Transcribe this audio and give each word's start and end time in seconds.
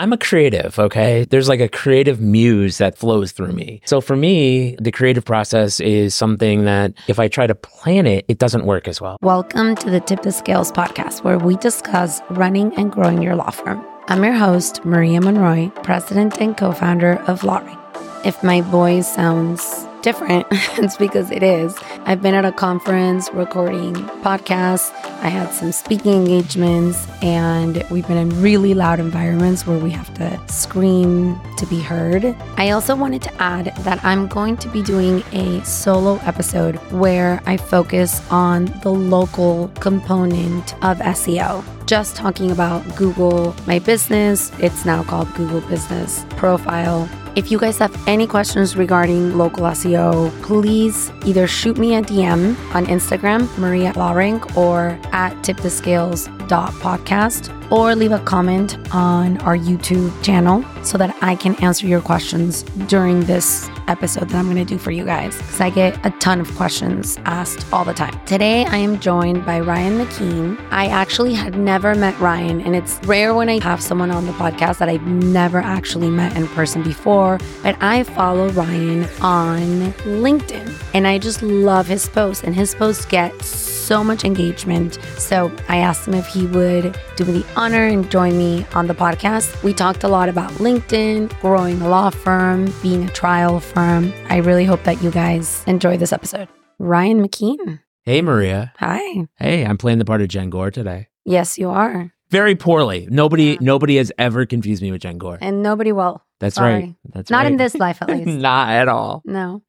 I'm 0.00 0.14
a 0.14 0.16
creative, 0.16 0.78
okay? 0.78 1.26
There's 1.28 1.46
like 1.46 1.60
a 1.60 1.68
creative 1.68 2.22
muse 2.22 2.78
that 2.78 2.96
flows 2.96 3.32
through 3.32 3.52
me. 3.52 3.82
So 3.84 4.00
for 4.00 4.16
me, 4.16 4.74
the 4.80 4.90
creative 4.90 5.26
process 5.26 5.78
is 5.78 6.14
something 6.14 6.64
that 6.64 6.94
if 7.06 7.18
I 7.18 7.28
try 7.28 7.46
to 7.46 7.54
plan 7.54 8.06
it, 8.06 8.24
it 8.26 8.38
doesn't 8.38 8.64
work 8.64 8.88
as 8.88 8.98
well. 8.98 9.18
Welcome 9.20 9.74
to 9.76 9.90
the 9.90 10.00
Tip 10.00 10.22
the 10.22 10.32
Scales 10.32 10.72
podcast, 10.72 11.22
where 11.22 11.38
we 11.38 11.54
discuss 11.56 12.22
running 12.30 12.74
and 12.76 12.90
growing 12.90 13.20
your 13.20 13.36
law 13.36 13.50
firm. 13.50 13.84
I'm 14.06 14.24
your 14.24 14.32
host, 14.32 14.82
Maria 14.86 15.20
Monroy, 15.20 15.68
president 15.82 16.40
and 16.40 16.56
co 16.56 16.72
founder 16.72 17.16
of 17.26 17.42
LawRank. 17.42 17.78
If 18.24 18.42
my 18.42 18.62
voice 18.62 19.06
sounds 19.06 19.86
different, 20.02 20.46
it's 20.50 20.96
because 20.96 21.30
it 21.30 21.42
is. 21.42 21.76
I've 22.04 22.22
been 22.22 22.34
at 22.34 22.44
a 22.44 22.52
conference 22.52 23.30
recording 23.32 23.94
podcasts. 24.22 24.92
I 25.22 25.28
had 25.28 25.52
some 25.52 25.72
speaking 25.72 26.12
engagements, 26.12 27.06
and 27.22 27.84
we've 27.90 28.06
been 28.06 28.16
in 28.16 28.42
really 28.42 28.74
loud 28.74 29.00
environments 29.00 29.66
where 29.66 29.78
we 29.78 29.90
have 29.90 30.12
to 30.14 30.40
scream 30.48 31.38
to 31.56 31.66
be 31.66 31.80
heard. 31.80 32.24
I 32.56 32.70
also 32.70 32.96
wanted 32.96 33.22
to 33.22 33.42
add 33.42 33.74
that 33.80 34.02
I'm 34.04 34.26
going 34.28 34.56
to 34.58 34.68
be 34.68 34.82
doing 34.82 35.22
a 35.32 35.64
solo 35.64 36.16
episode 36.24 36.76
where 36.92 37.42
I 37.46 37.56
focus 37.56 38.22
on 38.30 38.66
the 38.82 38.90
local 38.92 39.68
component 39.80 40.74
of 40.82 40.98
SEO 40.98 41.64
just 41.90 42.14
talking 42.14 42.52
about 42.52 42.84
Google 42.94 43.52
My 43.66 43.80
Business. 43.80 44.52
It's 44.60 44.84
now 44.84 45.02
called 45.02 45.26
Google 45.34 45.60
Business 45.62 46.24
Profile. 46.30 47.08
If 47.36 47.50
you 47.50 47.58
guys 47.58 47.78
have 47.78 47.94
any 48.08 48.26
questions 48.26 48.76
regarding 48.76 49.38
local 49.38 49.64
SEO, 49.66 50.30
please 50.42 51.12
either 51.24 51.46
shoot 51.46 51.78
me 51.78 51.94
a 51.94 52.02
DM 52.02 52.56
on 52.74 52.86
Instagram, 52.86 53.56
Maria 53.56 53.92
LawRank, 53.92 54.56
or 54.56 54.98
at 55.12 55.32
tipthescales.podcast 55.42 57.59
or 57.70 57.94
leave 57.94 58.12
a 58.12 58.18
comment 58.20 58.76
on 58.94 59.38
our 59.38 59.56
YouTube 59.56 60.10
channel 60.22 60.64
so 60.82 60.98
that 60.98 61.16
I 61.22 61.34
can 61.34 61.54
answer 61.56 61.86
your 61.86 62.00
questions 62.00 62.62
during 62.88 63.20
this 63.20 63.68
episode 63.88 64.28
that 64.28 64.38
I'm 64.38 64.44
going 64.44 64.56
to 64.56 64.64
do 64.64 64.78
for 64.78 64.90
you 64.90 65.04
guys 65.04 65.36
because 65.36 65.60
I 65.60 65.70
get 65.70 66.04
a 66.06 66.10
ton 66.18 66.40
of 66.40 66.54
questions 66.56 67.18
asked 67.24 67.66
all 67.72 67.84
the 67.84 67.92
time. 67.92 68.18
Today, 68.24 68.64
I 68.66 68.76
am 68.76 69.00
joined 69.00 69.44
by 69.44 69.60
Ryan 69.60 69.98
McKeen. 69.98 70.58
I 70.70 70.86
actually 70.86 71.34
had 71.34 71.56
never 71.56 71.94
met 71.94 72.18
Ryan, 72.20 72.60
and 72.60 72.76
it's 72.76 72.98
rare 73.04 73.34
when 73.34 73.48
I 73.48 73.62
have 73.62 73.82
someone 73.82 74.10
on 74.10 74.26
the 74.26 74.32
podcast 74.32 74.78
that 74.78 74.88
I've 74.88 75.06
never 75.06 75.58
actually 75.58 76.10
met 76.10 76.36
in 76.36 76.46
person 76.48 76.82
before, 76.82 77.38
but 77.62 77.76
I 77.80 78.04
follow 78.04 78.48
Ryan 78.50 79.04
on 79.20 79.92
LinkedIn 80.04 80.72
and 80.94 81.06
I 81.06 81.18
just 81.18 81.42
love 81.42 81.86
his 81.86 82.08
posts, 82.08 82.44
and 82.44 82.54
his 82.54 82.74
posts 82.74 83.04
get 83.04 83.40
so 83.42 83.79
much 83.98 84.24
engagement. 84.24 84.94
So 85.18 85.50
I 85.68 85.78
asked 85.78 86.06
him 86.06 86.14
if 86.14 86.26
he 86.28 86.46
would 86.46 86.96
do 87.16 87.24
me 87.24 87.40
the 87.40 87.46
honor 87.56 87.84
and 87.84 88.08
join 88.10 88.38
me 88.38 88.64
on 88.74 88.86
the 88.86 88.94
podcast. 88.94 89.62
We 89.64 89.74
talked 89.74 90.04
a 90.04 90.08
lot 90.08 90.28
about 90.28 90.50
LinkedIn, 90.52 91.38
growing 91.40 91.80
a 91.82 91.88
law 91.88 92.10
firm, 92.10 92.72
being 92.82 93.04
a 93.04 93.10
trial 93.10 93.58
firm. 93.60 94.12
I 94.28 94.36
really 94.38 94.64
hope 94.64 94.84
that 94.84 95.02
you 95.02 95.10
guys 95.10 95.64
enjoy 95.66 95.96
this 95.96 96.12
episode. 96.12 96.48
Ryan 96.78 97.26
McKeen. 97.26 97.80
Hey, 98.04 98.22
Maria. 98.22 98.72
Hi. 98.78 99.26
Hey, 99.36 99.64
I'm 99.66 99.76
playing 99.76 99.98
the 99.98 100.04
part 100.06 100.22
of 100.22 100.28
Jenn 100.28 100.48
Gore 100.50 100.70
today. 100.70 101.08
Yes, 101.24 101.58
you 101.58 101.68
are. 101.68 102.12
Very 102.30 102.54
poorly. 102.54 103.08
Nobody, 103.10 103.44
Yeah. 103.52 103.56
nobody 103.60 103.96
has 103.96 104.12
ever 104.16 104.46
confused 104.46 104.80
me 104.82 104.92
with 104.92 105.02
Jenn 105.02 105.18
Gore. 105.18 105.38
And 105.40 105.62
nobody 105.62 105.90
will. 105.92 106.22
That's 106.38 106.54
sorry. 106.54 106.72
right. 106.74 106.94
That's 107.12 107.30
Not 107.30 107.44
in 107.46 107.56
this 107.58 107.74
life, 107.74 108.00
at 108.00 108.08
least. 108.10 108.26
Not 108.26 108.68
at 108.70 108.88
all. 108.88 109.22
no. 109.26 109.62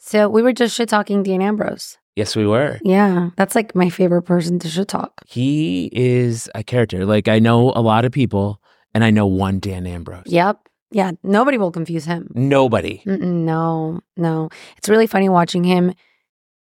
So 0.00 0.28
we 0.28 0.42
were 0.42 0.52
just 0.52 0.74
shit 0.76 0.88
talking 0.88 1.22
Dean 1.22 1.42
Ambrose. 1.42 1.96
Yes, 2.18 2.34
we 2.34 2.48
were. 2.48 2.80
Yeah. 2.82 3.30
That's 3.36 3.54
like 3.54 3.76
my 3.76 3.90
favorite 3.90 4.22
person 4.22 4.58
to 4.58 4.68
shit 4.68 4.88
talk. 4.88 5.12
He 5.24 5.88
is 5.92 6.50
a 6.52 6.64
character. 6.64 7.06
Like 7.06 7.28
I 7.28 7.38
know 7.38 7.72
a 7.76 7.80
lot 7.80 8.04
of 8.04 8.10
people, 8.10 8.60
and 8.92 9.04
I 9.04 9.10
know 9.10 9.24
one 9.24 9.60
Dan 9.60 9.86
Ambrose. 9.86 10.24
Yep. 10.26 10.58
Yeah. 10.90 11.12
Nobody 11.22 11.58
will 11.58 11.70
confuse 11.70 12.06
him. 12.06 12.28
Nobody. 12.34 13.04
Mm-mm, 13.06 13.44
no, 13.44 14.00
no. 14.16 14.48
It's 14.76 14.88
really 14.88 15.06
funny 15.06 15.28
watching 15.28 15.62
him 15.62 15.94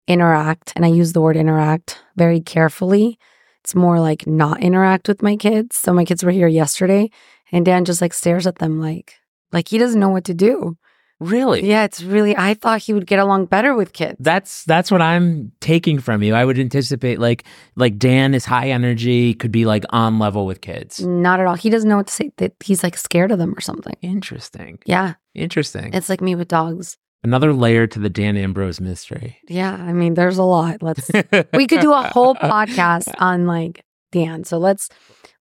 interact, 0.07 0.73
and 0.77 0.85
I 0.85 0.89
use 0.89 1.15
the 1.15 1.21
word 1.21 1.37
interact 1.37 1.99
very 2.15 2.41
carefully. 2.41 3.19
It's 3.65 3.75
more 3.75 3.99
like 3.99 4.29
not 4.29 4.61
interact 4.61 5.09
with 5.09 5.21
my 5.21 5.35
kids. 5.35 5.75
So 5.75 5.93
my 5.93 6.05
kids 6.05 6.23
were 6.23 6.31
here 6.31 6.47
yesterday, 6.47 7.11
and 7.51 7.67
Dan 7.67 7.85
just 7.85 8.01
like 8.01 8.15
stares 8.15 8.47
at 8.47 8.59
them 8.59 8.81
like 8.81 9.15
like 9.51 9.67
he 9.67 9.79
doesn't 9.79 9.99
know 9.99 10.11
what 10.11 10.27
to 10.27 10.35
do. 10.35 10.77
Really? 11.21 11.69
Yeah, 11.69 11.85
it's 11.85 12.03
really. 12.03 12.35
I 12.37 12.55
thought 12.55 12.81
he 12.81 12.95
would 12.95 13.07
get 13.07 13.19
along 13.19 13.47
better 13.47 13.75
with 13.75 13.93
kids. 13.93 14.17
That's 14.21 14.65
that's 14.65 14.91
what 14.91 15.03
I'm 15.03 15.53
taking 15.61 15.99
from 16.01 16.23
you. 16.23 16.35
I 16.35 16.45
would 16.47 16.59
anticipate 16.59 17.21
like 17.21 17.45
like 17.77 17.99
Dan 17.99 18.33
is 18.35 18.47
high 18.47 18.71
energy, 18.71 19.35
could 19.35 19.53
be 19.53 19.67
like 19.67 19.85
on 19.91 20.19
level 20.19 20.47
with 20.47 20.63
kids. 20.63 21.01
not 21.05 21.39
at 21.39 21.47
all. 21.47 21.57
He 21.57 21.69
doesn't 21.69 21.89
know 21.89 21.99
what 21.99 22.07
to 22.07 22.13
say. 22.13 22.33
That 22.39 22.55
he's 22.65 22.83
like 22.83 22.97
scared 22.97 23.31
of 23.33 23.39
them 23.39 23.55
or 23.55 23.61
something. 23.61 23.95
Interesting. 24.01 24.79
Yeah, 24.87 25.15
Interesting. 25.35 25.93
it's 25.93 26.09
like 26.09 26.21
me 26.23 26.35
with 26.35 26.49
dogs. 26.49 26.97
Another 27.23 27.53
layer 27.53 27.87
to 27.87 27.99
the 27.99 28.09
Dan 28.09 28.39
Ambrose 28.39 28.81
mystery. 28.81 29.37
Yeah, 29.47 29.75
I 29.75 29.93
mean, 29.93 30.15
there's 30.15 30.39
a 30.39 30.43
lot. 30.43 30.83
Let's 30.83 31.11
we 31.53 31.67
could 31.67 31.81
do 31.83 31.93
a 31.93 32.03
whole 32.03 32.35
podcast 32.35 33.13
on 33.19 33.47
like 33.47 33.85
Dan. 34.11 34.45
So 34.45 34.57
let's 34.57 34.89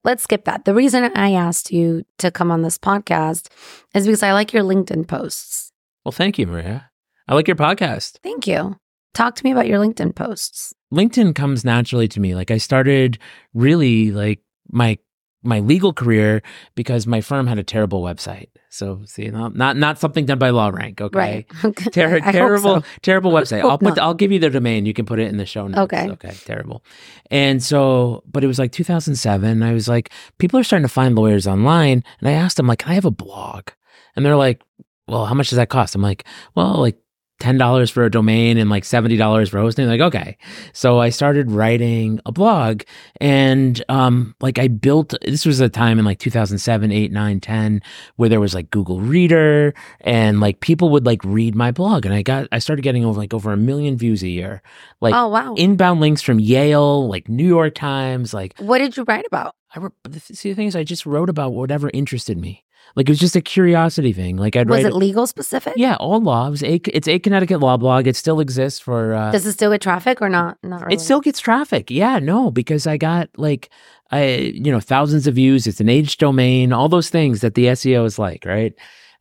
let's 0.04 0.24
skip 0.24 0.44
that. 0.44 0.66
The 0.66 0.74
reason 0.74 1.10
I 1.16 1.32
asked 1.32 1.72
you 1.72 2.04
to 2.18 2.32
come 2.32 2.52
on 2.52 2.64
this 2.64 2.78
podcast 2.78 3.48
is 3.96 4.06
because 4.06 4.24
I 4.24 4.34
like 4.34 4.52
your 4.52 4.64
LinkedIn 4.64 5.08
posts. 5.08 5.69
Well, 6.10 6.14
thank 6.16 6.40
you, 6.40 6.48
Maria. 6.48 6.90
I 7.28 7.36
like 7.36 7.48
your 7.48 7.56
podcast. 7.56 8.18
Thank 8.24 8.48
you. 8.48 8.76
Talk 9.14 9.36
to 9.36 9.44
me 9.44 9.52
about 9.52 9.68
your 9.68 9.78
LinkedIn 9.78 10.16
posts. 10.16 10.74
LinkedIn 10.92 11.36
comes 11.36 11.64
naturally 11.64 12.08
to 12.08 12.20
me. 12.20 12.34
Like 12.34 12.50
I 12.50 12.58
started 12.58 13.20
really 13.54 14.10
like 14.10 14.40
my 14.72 14.98
my 15.44 15.60
legal 15.60 15.94
career 15.94 16.42
because 16.74 17.06
my 17.06 17.22
firm 17.22 17.46
had 17.46 17.60
a 17.60 17.64
terrible 17.64 18.02
website. 18.02 18.48
So 18.70 19.04
see, 19.06 19.28
not 19.28 19.56
not, 19.56 19.78
not 19.78 20.00
something 20.00 20.26
done 20.26 20.40
by 20.40 20.50
LawRank. 20.50 21.00
Okay. 21.00 21.16
Right. 21.16 21.48
Ter- 21.94 22.22
terrible, 22.22 22.82
so. 22.82 22.88
terrible 23.04 23.32
website. 23.32 23.62
I'll 23.62 23.78
put. 23.78 24.00
I'll 24.00 24.16
give 24.16 24.32
you 24.32 24.40
the 24.40 24.50
domain. 24.50 24.88
You 24.88 24.96
can 24.96 25.06
put 25.06 25.20
it 25.20 25.28
in 25.28 25.38
the 25.38 25.46
show 25.46 25.68
notes. 25.68 25.94
Okay. 25.94 26.10
Okay. 26.10 26.34
Terrible. 26.44 26.84
And 27.30 27.62
so, 27.62 28.24
but 28.26 28.44
it 28.44 28.48
was 28.48 28.58
like 28.58 28.72
2007. 28.72 29.62
I 29.62 29.74
was 29.74 29.88
like, 29.88 30.10
people 30.40 30.60
are 30.60 30.64
starting 30.64 30.88
to 30.88 30.92
find 30.92 31.14
lawyers 31.14 31.46
online, 31.46 32.04
and 32.20 32.28
I 32.28 32.32
asked 32.32 32.58
them 32.58 32.66
like, 32.66 32.80
can 32.80 32.94
I 32.94 32.96
have 32.96 33.06
a 33.06 33.12
blog? 33.12 33.70
And 34.16 34.26
they're 34.26 34.36
like, 34.36 34.64
well, 35.10 35.26
how 35.26 35.34
much 35.34 35.50
does 35.50 35.58
that 35.58 35.70
cost? 35.70 35.96
I'm 35.96 36.02
like, 36.02 36.26
well, 36.56 36.76
like. 36.76 36.98
$10 37.40 37.90
for 37.90 38.04
a 38.04 38.12
domain 38.12 38.58
and 38.58 38.70
like 38.70 38.84
$70 38.84 39.50
for 39.50 39.60
hosting. 39.60 39.88
Like, 39.88 40.02
okay. 40.02 40.38
So 40.74 41.00
I 41.00 41.08
started 41.08 41.50
writing 41.50 42.20
a 42.26 42.34
blog 42.34 42.82
and, 43.22 43.82
um, 43.88 44.36
like 44.42 44.60
I 44.60 44.68
built, 44.68 45.14
this 45.22 45.46
was 45.46 45.62
a 45.62 45.70
time 45.70 46.00
in 46.00 46.04
like 46.04 46.20
2007, 46.20 46.92
8, 46.92 47.12
9, 47.14 47.40
10, 47.40 47.82
where 48.18 48.28
there 48.28 48.42
was 48.42 48.54
like 48.54 48.70
Google 48.72 49.00
Reader 49.00 49.74
and 50.02 50.42
like 50.42 50.60
people 50.60 50.90
would 50.90 51.06
like 51.06 51.24
read 51.24 51.56
my 51.56 51.72
blog. 51.72 52.06
And 52.06 52.14
I 52.14 52.24
got, 52.24 52.50
I 52.52 52.60
started 52.60 52.82
getting 52.82 53.06
over 53.06 53.18
like 53.18 53.34
over 53.34 53.54
a 53.54 53.58
million 53.58 53.98
views 53.98 54.22
a 54.22 54.28
year. 54.28 54.62
Like 55.00 55.14
oh 55.16 55.30
wow. 55.30 55.56
inbound 55.56 56.02
links 56.02 56.22
from 56.22 56.42
Yale, 56.42 57.08
like 57.08 57.30
New 57.30 57.48
York 57.48 57.74
Times, 57.74 58.34
like 58.34 58.54
what 58.60 58.80
did 58.80 58.98
you 58.98 59.06
write 59.08 59.26
about? 59.26 59.56
I 59.74 59.88
the- 60.04 60.20
see 60.20 60.50
the 60.50 60.56
thing 60.56 60.68
is 60.68 60.76
I 60.76 60.84
just 60.84 61.06
wrote 61.06 61.30
about 61.30 61.54
whatever 61.54 61.90
interested 61.94 62.38
me. 62.38 62.66
Like 62.96 63.08
it 63.08 63.12
was 63.12 63.20
just 63.20 63.36
a 63.36 63.42
curiosity 63.42 64.14
thing. 64.14 64.38
Like 64.38 64.56
I'd 64.56 64.70
Was 64.70 64.84
it 64.86 64.94
legal 64.94 65.28
specific? 65.28 65.74
yeah, 65.78 65.96
all 65.96 66.22
law. 66.22 66.48
It 66.48 66.52
was 66.52 66.64
a, 66.64 66.76
it's 66.94 67.08
a 67.08 67.20
Connecticut 67.20 67.60
law 67.60 67.78
blog. 67.78 68.08
It 68.08 68.16
still 68.16 68.40
exists 68.40 68.80
for. 68.80 69.14
Uh, 69.14 69.32
Does 69.32 69.46
it 69.46 69.54
still 69.54 69.72
get 69.72 69.82
traffic 69.82 70.22
or 70.22 70.30
not? 70.30 70.58
Not 70.64 70.82
really. 70.82 70.96
it 70.96 71.02
still 71.02 71.22
gets 71.22 71.40
traffic. 71.40 71.90
Yeah, 71.92 72.20
no, 72.20 72.52
because 72.52 72.88
I 72.88 72.98
got 72.98 73.30
like, 73.38 73.70
I 74.12 74.52
you 74.54 74.72
know 74.72 74.80
thousands 74.80 75.28
of 75.28 75.36
views. 75.36 75.68
It's 75.68 75.80
an 75.80 75.90
age 75.90 76.18
domain. 76.18 76.74
All 76.74 76.90
those 76.90 77.10
things 77.10 77.42
that 77.42 77.56
the 77.56 77.66
SEO 77.66 78.06
is 78.06 78.18
like, 78.18 78.44
right? 78.46 78.74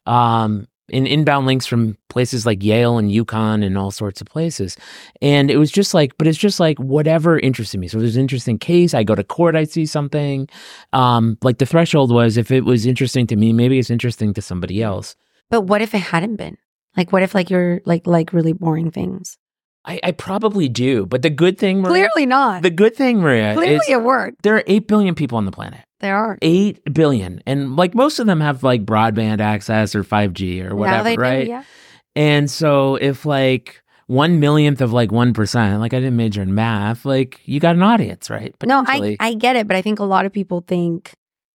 Um, 0.07 0.67
in 0.89 1.07
inbound 1.07 1.47
links 1.47 1.67
from 1.67 1.97
places 2.09 2.47
like 2.47 2.63
Yale 2.63 2.99
and 2.99 3.11
UConn 3.11 3.65
and 3.65 3.77
all 3.77 3.91
sorts 3.91 4.21
of 4.21 4.27
places, 4.27 4.77
and 5.23 5.51
it 5.51 5.57
was 5.57 5.71
just 5.71 5.95
like, 5.95 6.17
but 6.19 6.27
it's 6.27 6.39
just 6.39 6.61
like 6.61 6.79
whatever 6.79 7.39
interested 7.39 7.79
me. 7.79 7.89
So 7.89 7.99
there's 7.99 8.17
an 8.17 8.23
interesting 8.23 8.59
case. 8.59 8.95
I 8.95 9.05
go 9.05 9.15
to 9.15 9.25
court. 9.25 9.55
I 9.57 9.65
see 9.65 9.87
something. 9.87 10.49
Um, 10.93 11.39
like 11.43 11.59
the 11.59 11.67
threshold 11.67 12.11
was 12.13 12.37
if 12.37 12.51
it 12.51 12.65
was 12.65 12.87
interesting 12.87 13.27
to 13.29 13.37
me, 13.37 13.53
maybe 13.53 13.79
it's 13.79 13.91
interesting 13.91 14.33
to 14.35 14.43
somebody 14.43 14.83
else. 14.83 15.15
But 15.51 15.63
what 15.63 15.83
if 15.83 15.95
it 15.95 15.99
hadn't 15.99 16.37
been? 16.37 16.57
Like, 16.97 17.13
what 17.13 17.23
if 17.23 17.35
like 17.35 17.51
you're 17.51 17.81
like 17.85 18.07
like 18.07 18.33
really 18.33 18.53
boring 18.53 18.91
things? 18.91 19.39
I, 19.85 20.01
I 20.03 20.11
probably 20.13 20.69
do, 20.69 21.07
but 21.07 21.23
the 21.23 21.31
good 21.31 21.57
thing, 21.59 21.81
Maria, 21.81 22.09
Clearly 22.11 22.27
not. 22.27 22.63
the 22.63 22.71
good 22.71 22.95
thing, 22.95 23.21
Maria, 23.21 23.55
Clearly 23.55 23.81
it 23.89 24.03
worked. 24.03 24.43
there 24.43 24.57
are 24.57 24.65
eight 24.67 24.87
billion 24.87 25.15
people 25.15 25.39
on 25.39 25.47
the 25.47 25.53
planet. 25.53 25.81
There 26.01 26.17
are. 26.17 26.39
Eight 26.43 26.81
billion, 26.93 27.43
and 27.47 27.77
like 27.77 27.95
most 27.95 28.19
of 28.19 28.27
them 28.27 28.41
have 28.41 28.63
like 28.63 28.85
broadband 28.85 29.41
access 29.41 29.95
or 29.95 30.05
five 30.05 30.33
G 30.33 30.63
or 30.63 30.75
whatever, 30.75 31.21
right? 31.21 31.45
do. 31.45 31.51
Yeah. 31.51 31.65
And 32.15 32.51
so 32.51 32.97
if 32.97 33.27
like 33.27 33.83
one 34.07 34.41
millionth 34.41 34.81
of 34.81 34.93
like 34.93 35.13
one 35.13 35.35
percent, 35.35 35.81
like 35.81 35.93
I 35.93 35.99
didn't 36.01 36.17
major 36.17 36.43
in 36.43 36.55
math, 36.55 37.05
like 37.05 37.41
you 37.45 37.61
got 37.61 37.77
an 37.77 37.83
audience, 37.83 38.31
right? 38.31 38.55
But 38.59 38.69
no, 38.69 38.85
I 38.87 39.17
I 39.21 39.35
get 39.35 39.57
it, 39.57 39.67
but 39.67 39.77
I 39.77 39.83
think 39.83 39.99
a 39.99 40.05
lot 40.05 40.25
of 40.25 40.33
people 40.33 40.65
think 40.67 41.13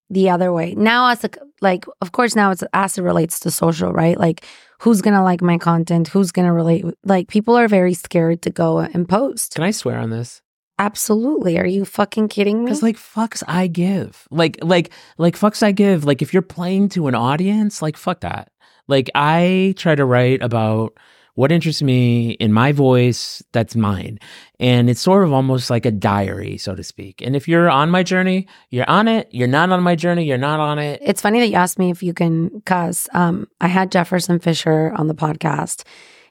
the 0.09 0.29
other 0.29 0.53
way. 0.53 0.75
Now, 0.75 1.09
as 1.09 1.23
a 1.23 1.29
like, 1.61 1.85
of 2.01 2.11
course, 2.11 2.35
now 2.35 2.51
it's 2.51 2.63
as 2.73 2.97
it 2.97 3.01
relates 3.01 3.39
to 3.41 3.51
social, 3.51 3.91
right? 3.91 4.17
Like, 4.17 4.45
who's 4.79 5.01
gonna 5.01 5.23
like 5.23 5.41
my 5.41 5.57
content? 5.57 6.09
Who's 6.09 6.31
gonna 6.31 6.53
relate? 6.53 6.85
Like, 7.03 7.27
people 7.27 7.57
are 7.57 7.67
very 7.67 7.95
scared 7.95 8.43
to 8.43 8.51
go 8.51 8.77
and 8.77 9.09
post. 9.09 9.55
Can 9.55 9.63
I 9.63 9.71
swear 9.71 9.97
on 9.97 10.11
this? 10.11 10.42
Absolutely. 10.83 11.57
Are 11.57 11.65
you 11.65 11.85
fucking 11.85 12.27
kidding 12.27 12.59
me? 12.59 12.65
Because 12.65 12.83
like 12.83 12.97
fucks 12.97 13.41
I 13.47 13.67
give. 13.67 14.27
Like 14.29 14.57
like 14.61 14.91
like 15.17 15.39
fucks 15.39 15.63
I 15.63 15.71
give. 15.71 16.03
Like 16.03 16.21
if 16.21 16.33
you're 16.33 16.41
playing 16.41 16.89
to 16.89 17.07
an 17.07 17.15
audience, 17.15 17.81
like 17.81 17.95
fuck 17.95 18.19
that. 18.19 18.51
Like 18.89 19.09
I 19.15 19.75
try 19.77 19.95
to 19.95 20.03
write 20.03 20.41
about 20.43 20.97
what 21.35 21.53
interests 21.53 21.81
me 21.81 22.31
in 22.31 22.51
my 22.51 22.73
voice 22.73 23.41
that's 23.53 23.75
mine 23.75 24.19
and 24.59 24.89
it's 24.89 25.01
sort 25.01 25.23
of 25.23 25.33
almost 25.33 25.69
like 25.71 25.83
a 25.83 25.89
diary 25.89 26.57
so 26.59 26.75
to 26.75 26.83
speak 26.83 27.23
and 27.23 27.35
if 27.35 27.47
you're 27.47 27.71
on 27.71 27.89
my 27.89 28.03
journey 28.03 28.45
you're 28.69 28.87
on 28.87 29.07
it 29.07 29.27
you're 29.31 29.47
not 29.47 29.71
on 29.71 29.81
my 29.81 29.95
journey 29.95 30.25
you're 30.25 30.37
not 30.37 30.59
on 30.59 30.77
it 30.77 31.01
It's 31.01 31.21
funny 31.21 31.39
that 31.39 31.47
you 31.47 31.55
asked 31.55 31.79
me 31.79 31.89
if 31.89 32.03
you 32.03 32.13
can 32.13 32.61
cuss. 32.65 33.09
Um, 33.13 33.47
I 33.59 33.67
had 33.67 33.91
Jefferson 33.91 34.37
Fisher 34.39 34.93
on 34.95 35.07
the 35.07 35.15
podcast, 35.15 35.85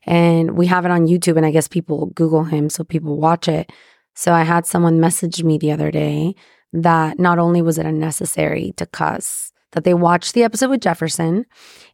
and 0.05 0.53
we 0.53 0.67
have 0.67 0.85
it 0.85 0.91
on 0.91 1.07
YouTube, 1.07 1.37
and 1.37 1.47
I 1.47 1.51
guess 1.51 1.69
people 1.69 2.07
Google 2.15 2.45
him 2.45 2.71
so 2.71 2.85
people 2.85 3.17
watch 3.19 3.49
it. 3.49 3.73
So 4.15 4.33
I 4.33 4.43
had 4.43 4.67
someone 4.67 5.01
message 5.01 5.43
me 5.43 5.59
the 5.59 5.73
other 5.73 5.91
day 5.91 6.35
that 6.73 7.19
not 7.19 7.39
only 7.39 7.63
was 7.63 7.79
it 7.79 7.87
unnecessary 7.87 8.73
to 8.77 8.87
cuss, 8.87 9.53
that 9.73 9.85
they 9.85 9.95
watched 9.95 10.35
the 10.35 10.45
episode 10.45 10.71
with 10.71 10.83
Jefferson, 10.83 11.47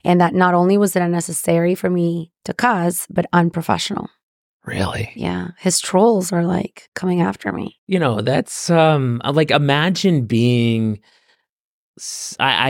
and 0.04 0.20
that 0.20 0.34
not 0.34 0.54
only 0.54 0.76
was 0.76 0.96
it 0.96 1.02
unnecessary 1.02 1.74
for 1.74 1.88
me 1.90 2.32
to 2.44 2.52
cuss, 2.52 3.06
but 3.08 3.26
unprofessional. 3.32 4.10
really 4.64 5.10
Yeah, 5.14 5.48
his 5.58 5.80
trolls 5.80 6.32
are 6.32 6.44
like 6.44 6.88
coming 6.94 7.20
after 7.20 7.52
me. 7.52 7.78
you 7.86 7.98
know 7.98 8.20
that's 8.20 8.68
um 8.70 9.20
like 9.24 9.50
imagine 9.50 10.26
being—I 10.26 11.02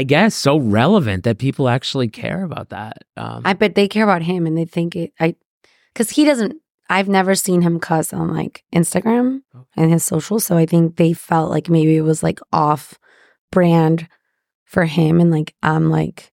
guess 0.05 0.35
so 0.35 0.59
relevant 0.59 1.25
that 1.25 1.39
people 1.39 1.69
actually 1.69 2.09
care 2.09 2.45
about 2.45 2.69
that 2.71 2.99
um 3.17 3.43
I 3.45 3.55
bet 3.55 3.75
they 3.75 3.89
care 3.89 4.05
about 4.05 4.23
him 4.23 4.47
and 4.47 4.56
they 4.56 4.65
think 4.67 4.95
it. 4.95 5.12
I 5.19 5.35
because 5.93 6.11
he 6.11 6.25
doesn't. 6.25 6.55
I've 6.88 7.08
never 7.08 7.35
seen 7.35 7.62
him 7.62 7.81
cuss 7.81 8.12
on 8.12 8.35
like 8.35 8.64
Instagram 8.75 9.43
and 9.76 9.93
his 9.93 10.05
socials, 10.05 10.44
so 10.44 10.56
I 10.56 10.67
think 10.67 10.96
they 10.96 11.12
felt 11.12 11.50
like 11.50 11.69
maybe 11.69 11.96
it 11.96 12.02
was 12.02 12.23
like 12.23 12.40
off 12.52 12.99
brand 13.50 14.08
for 14.64 14.85
him, 14.85 15.20
and 15.20 15.31
like 15.31 15.55
I'm 15.62 15.90
like 15.90 16.32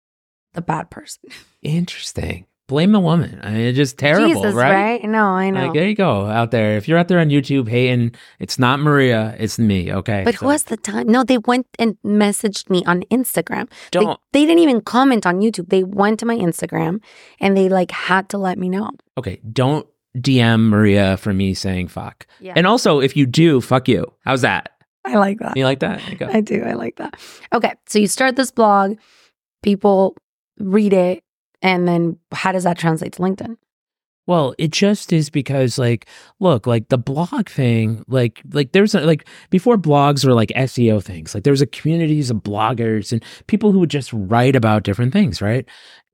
the 0.55 0.63
bad 0.63 0.91
person. 0.91 1.23
interesting 1.63 2.47
blame 2.69 2.93
the 2.93 3.01
woman 3.01 3.41
i 3.43 3.51
mean 3.51 3.63
it's 3.63 3.77
just 3.77 3.99
terrible 3.99 4.29
Jesus, 4.29 4.55
right? 4.55 5.03
No, 5.03 5.25
I 5.25 5.51
know. 5.51 5.65
Like, 5.65 5.73
there 5.73 5.89
you 5.89 5.95
go 5.95 6.27
out 6.27 6.51
there. 6.51 6.77
If 6.77 6.87
you're 6.87 6.99
out 6.99 7.09
there 7.09 7.19
on 7.19 7.29
YouTube 7.31 7.69
hating, 7.69 8.15
it's 8.39 8.59
not 8.59 8.79
Maria, 8.79 9.35
it's 9.39 9.59
me. 9.59 9.93
Okay. 9.93 10.23
but 10.25 10.35
So 10.35 10.41
who 10.41 10.51
has 10.51 10.65
the 10.65 10.77
time? 10.77 11.09
No, 11.09 11.25
they 11.25 11.39
went 11.39 11.67
and 11.79 11.97
messaged 12.05 12.69
me 12.69 12.85
on 12.85 13.03
Instagram. 13.11 13.71
Don't 13.91 14.21
they 14.33 14.45
didn't 14.45 14.63
even 14.63 14.83
comment 14.83 15.27
on 15.27 15.41
YouTube. 15.41 15.71
They 15.71 15.83
went 15.83 16.21
to 16.21 16.27
my 16.27 16.37
Instagram 16.37 17.01
and 17.41 17.57
they 17.57 17.69
like 17.69 17.91
had 17.91 18.29
to 18.31 18.39
let 18.39 18.59
me 18.59 18.69
know. 18.69 18.91
okay, 19.17 19.41
don't 19.51 19.87
DM 20.17 20.69
Maria 20.69 21.17
for 21.17 21.33
me 21.33 21.55
saying 21.55 21.89
fuck. 21.89 22.27
Yeah, 22.41 22.55
And 22.57 22.67
also, 22.67 23.01
if 23.01 23.17
you 23.17 23.27
do, 23.27 23.61
fuck 23.61 23.89
you. 23.89 24.13
How's 24.25 24.43
that? 24.43 24.71
I 25.05 25.15
like 25.17 25.39
that. 25.39 25.57
You 25.57 25.65
like 25.65 25.81
that? 25.81 26.03
I 26.23 26.41
do. 26.41 26.63
I 26.63 26.73
like 26.75 26.97
that. 26.97 27.19
Okay. 27.55 27.75
So 27.87 27.99
you 27.99 28.07
start 28.07 28.37
this 28.37 28.51
blog, 28.51 28.99
people 29.63 30.17
read 30.59 30.93
it, 30.93 31.23
and 31.63 31.87
then 31.89 32.19
how 32.33 32.53
does 32.53 32.65
that 32.65 32.79
translate 32.79 33.13
to 33.15 33.23
LinkedIn? 33.23 33.57
Well, 34.29 34.55
it 34.59 34.73
just 34.73 35.11
is 35.11 35.31
because 35.31 35.79
like 35.79 36.07
look, 36.39 36.67
like 36.67 36.91
the 36.91 36.99
blog 36.99 37.49
thing, 37.49 38.05
like 38.09 38.43
like 38.53 38.73
there's 38.73 38.95
a, 38.95 39.01
like 39.01 39.27
before 39.49 39.79
blogs 39.79 40.25
were 40.25 40.35
like 40.35 40.51
SEO 40.55 41.03
things. 41.03 41.35
Like 41.35 41.45
there 41.45 41.51
was 41.53 41.63
a 41.63 41.67
communities 41.67 42.31
of 42.31 42.37
bloggers 42.39 43.11
and 43.11 43.25
people 43.47 43.73
who 43.73 43.79
would 43.81 43.89
just 43.91 44.13
write 44.13 44.55
about 44.55 44.83
different 44.83 45.15
things, 45.15 45.41
right? 45.41 45.67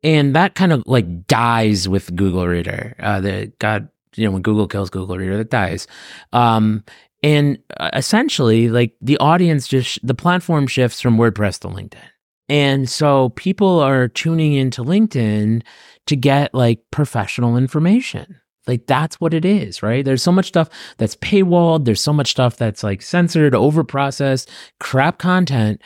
And 0.04 0.34
that 0.36 0.54
kind 0.54 0.72
of 0.72 0.84
like 0.86 1.26
dies 1.26 1.88
with 1.88 2.14
Google 2.14 2.46
Reader. 2.46 2.94
Uh 3.00 3.20
the 3.20 3.52
God, 3.58 3.88
you 4.14 4.24
know, 4.24 4.30
when 4.30 4.42
Google 4.42 4.68
kills 4.68 4.90
Google 4.90 5.18
Reader, 5.18 5.36
that 5.38 5.50
dies. 5.50 5.88
Um 6.32 6.84
and 7.24 7.58
uh, 7.80 7.90
essentially 7.94 8.68
like 8.68 8.94
the 9.00 9.18
audience 9.18 9.66
just 9.66 9.98
the 10.06 10.14
platform 10.14 10.68
shifts 10.68 11.00
from 11.00 11.16
WordPress 11.16 11.58
to 11.60 11.68
LinkedIn. 11.68 12.13
And 12.48 12.88
so 12.88 13.30
people 13.30 13.80
are 13.80 14.08
tuning 14.08 14.52
into 14.54 14.84
LinkedIn 14.84 15.62
to 16.06 16.16
get 16.16 16.54
like 16.54 16.80
professional 16.90 17.56
information. 17.56 18.40
Like 18.66 18.86
that's 18.86 19.20
what 19.20 19.34
it 19.34 19.44
is, 19.44 19.82
right? 19.82 20.04
There's 20.04 20.22
so 20.22 20.32
much 20.32 20.46
stuff 20.46 20.68
that's 20.96 21.16
paywalled. 21.16 21.84
There's 21.84 22.00
so 22.00 22.12
much 22.12 22.30
stuff 22.30 22.56
that's 22.56 22.82
like 22.82 23.02
censored, 23.02 23.52
overprocessed, 23.52 24.48
crap 24.80 25.18
content 25.18 25.82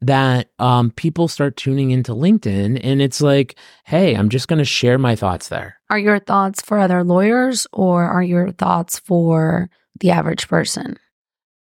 that 0.00 0.50
um, 0.58 0.90
people 0.90 1.28
start 1.28 1.56
tuning 1.56 1.92
into 1.92 2.12
LinkedIn. 2.12 2.80
And 2.82 3.00
it's 3.00 3.20
like, 3.20 3.56
hey, 3.84 4.14
I'm 4.14 4.28
just 4.28 4.48
going 4.48 4.58
to 4.58 4.64
share 4.64 4.98
my 4.98 5.14
thoughts 5.14 5.48
there. 5.48 5.78
Are 5.90 5.98
your 5.98 6.18
thoughts 6.18 6.60
for 6.60 6.78
other 6.78 7.04
lawyers 7.04 7.66
or 7.72 8.04
are 8.04 8.22
your 8.22 8.50
thoughts 8.52 8.98
for 8.98 9.70
the 10.00 10.10
average 10.10 10.48
person? 10.48 10.98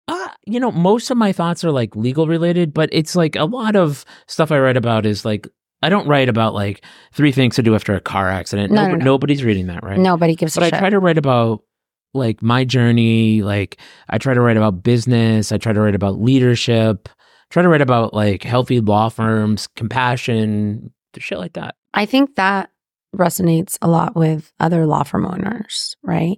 Uh, 0.08 0.30
you 0.46 0.60
know, 0.60 0.72
most 0.72 1.10
of 1.12 1.18
my 1.18 1.32
thoughts 1.32 1.64
are 1.64 1.72
like 1.72 1.96
legal 1.96 2.28
related, 2.28 2.74
but 2.74 2.90
it's 2.92 3.16
like 3.16 3.36
a 3.36 3.46
lot 3.46 3.76
of 3.76 4.04
stuff 4.28 4.52
I 4.52 4.60
write 4.60 4.78
about 4.78 5.06
is 5.06 5.24
like, 5.24 5.48
I 5.82 5.90
don't 5.90 6.08
write 6.08 6.30
about 6.30 6.54
like 6.54 6.84
three 7.14 7.32
things 7.32 7.56
to 7.56 7.64
do 7.64 7.76
after 7.76 7.96
a 7.96 8.02
car 8.02 8.30
accident. 8.30 8.72
No, 8.72 8.88
no, 8.88 8.96
no. 8.96 9.06
Nobody's 9.06 9.44
reading 9.44 9.68
that, 9.68 9.84
right? 9.84 9.98
Nobody 9.98 10.36
gives 10.36 10.56
but 10.56 10.64
a 10.64 10.66
I 10.66 10.68
shit. 10.68 10.72
But 10.74 10.78
I 10.78 10.80
try 10.82 10.90
to 10.92 11.00
write 11.00 11.18
about 11.18 11.64
like 12.14 12.42
my 12.42 12.66
journey. 12.66 13.42
Like 13.42 13.78
I 14.10 14.18
try 14.18 14.34
to 14.34 14.42
write 14.42 14.58
about 14.58 14.84
business. 14.84 15.52
I 15.52 15.58
try 15.58 15.74
to 15.74 15.82
write 15.82 15.96
about 15.96 16.22
leadership. 16.22 17.10
Try 17.50 17.64
to 17.64 17.70
write 17.70 17.82
about 17.82 18.14
like 18.14 18.44
healthy 18.44 18.80
law 18.80 19.10
firms, 19.10 19.68
compassion, 19.76 20.94
shit 21.18 21.38
like 21.38 21.54
that. 21.54 21.76
I 21.94 22.06
think 22.06 22.36
that 22.36 22.70
resonates 23.16 23.78
a 23.82 23.90
lot 23.90 24.16
with 24.16 24.54
other 24.60 24.86
law 24.86 25.04
firm 25.04 25.26
owners, 25.26 25.98
right? 26.04 26.38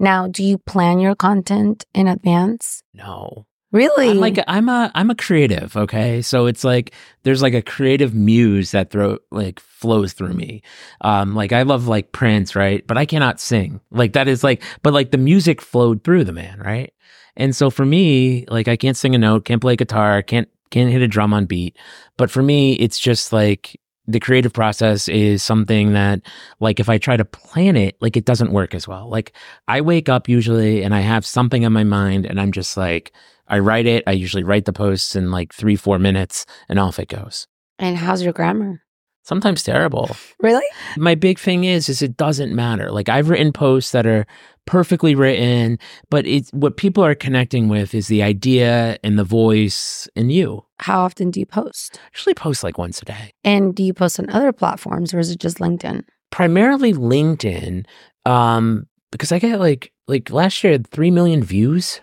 Now, 0.00 0.26
do 0.26 0.42
you 0.42 0.58
plan 0.58 0.98
your 0.98 1.14
content 1.14 1.84
in 1.94 2.08
advance? 2.08 2.82
No, 2.92 3.46
Really? 3.72 4.10
I'm 4.10 4.18
like 4.18 4.38
I'm 4.48 4.68
a 4.68 4.90
I'm 4.96 5.10
a 5.10 5.14
creative. 5.14 5.76
Okay, 5.76 6.22
so 6.22 6.46
it's 6.46 6.64
like 6.64 6.92
there's 7.22 7.40
like 7.40 7.54
a 7.54 7.62
creative 7.62 8.12
muse 8.14 8.72
that 8.72 8.90
throw 8.90 9.18
like 9.30 9.60
flows 9.60 10.12
through 10.12 10.32
me. 10.32 10.62
Um, 11.02 11.36
like 11.36 11.52
I 11.52 11.62
love 11.62 11.86
like 11.86 12.10
Prince, 12.10 12.56
right? 12.56 12.84
But 12.84 12.98
I 12.98 13.06
cannot 13.06 13.38
sing. 13.38 13.80
Like 13.92 14.14
that 14.14 14.26
is 14.26 14.42
like, 14.42 14.62
but 14.82 14.92
like 14.92 15.12
the 15.12 15.18
music 15.18 15.60
flowed 15.60 16.02
through 16.02 16.24
the 16.24 16.32
man, 16.32 16.58
right? 16.58 16.92
And 17.36 17.54
so 17.54 17.70
for 17.70 17.86
me, 17.86 18.44
like 18.48 18.66
I 18.66 18.76
can't 18.76 18.96
sing 18.96 19.14
a 19.14 19.18
note, 19.18 19.44
can't 19.44 19.60
play 19.60 19.76
guitar, 19.76 20.20
can't 20.20 20.48
can't 20.70 20.90
hit 20.90 21.02
a 21.02 21.08
drum 21.08 21.32
on 21.32 21.46
beat. 21.46 21.76
But 22.16 22.30
for 22.30 22.42
me, 22.42 22.72
it's 22.72 22.98
just 22.98 23.32
like 23.32 23.80
the 24.06 24.20
creative 24.20 24.52
process 24.52 25.08
is 25.08 25.42
something 25.42 25.92
that 25.92 26.20
like 26.58 26.80
if 26.80 26.88
I 26.88 26.98
try 26.98 27.16
to 27.16 27.24
plan 27.24 27.76
it, 27.76 27.96
like 28.00 28.16
it 28.16 28.24
doesn't 28.24 28.52
work 28.52 28.74
as 28.74 28.88
well. 28.88 29.08
Like 29.08 29.32
I 29.68 29.80
wake 29.80 30.08
up 30.08 30.28
usually 30.28 30.82
and 30.82 30.94
I 30.94 31.00
have 31.00 31.24
something 31.24 31.64
on 31.64 31.72
my 31.72 31.84
mind 31.84 32.26
and 32.26 32.40
I'm 32.40 32.52
just 32.52 32.76
like 32.76 33.12
I 33.46 33.58
write 33.58 33.86
it. 33.86 34.04
I 34.06 34.12
usually 34.12 34.44
write 34.44 34.64
the 34.64 34.72
posts 34.72 35.16
in 35.16 35.30
like 35.30 35.52
three, 35.52 35.76
four 35.76 35.98
minutes 35.98 36.46
and 36.68 36.78
off 36.78 36.98
it 36.98 37.08
goes. 37.08 37.46
and 37.78 37.96
how's 37.96 38.22
your 38.22 38.32
grammar? 38.32 38.82
Sometimes 39.30 39.62
terrible. 39.62 40.10
Really? 40.40 40.66
My 40.96 41.14
big 41.14 41.38
thing 41.38 41.62
is, 41.62 41.88
is 41.88 42.02
it 42.02 42.16
doesn't 42.16 42.52
matter. 42.52 42.90
Like 42.90 43.08
I've 43.08 43.28
written 43.28 43.52
posts 43.52 43.92
that 43.92 44.04
are 44.06 44.26
perfectly 44.66 45.14
written, 45.14 45.78
but 46.10 46.26
it's 46.26 46.50
what 46.50 46.76
people 46.76 47.04
are 47.04 47.14
connecting 47.14 47.68
with 47.68 47.94
is 47.94 48.08
the 48.08 48.24
idea 48.24 48.98
and 49.04 49.16
the 49.16 49.22
voice 49.24 50.08
and 50.16 50.32
you. 50.32 50.64
How 50.80 51.02
often 51.02 51.30
do 51.30 51.38
you 51.38 51.46
post? 51.46 52.00
I 52.02 52.08
usually 52.12 52.34
post 52.34 52.64
like 52.64 52.76
once 52.76 53.00
a 53.02 53.04
day. 53.04 53.30
And 53.44 53.72
do 53.72 53.84
you 53.84 53.94
post 53.94 54.18
on 54.18 54.28
other 54.30 54.52
platforms 54.52 55.14
or 55.14 55.20
is 55.20 55.30
it 55.30 55.38
just 55.38 55.58
LinkedIn? 55.58 56.02
Primarily 56.32 56.92
LinkedIn, 56.92 57.84
um, 58.26 58.86
because 59.12 59.30
I 59.30 59.38
get 59.38 59.60
like 59.60 59.92
like 60.08 60.30
last 60.30 60.62
year 60.64 60.72
I 60.72 60.74
had 60.74 60.88
three 60.88 61.10
million 61.12 61.42
views. 61.44 62.00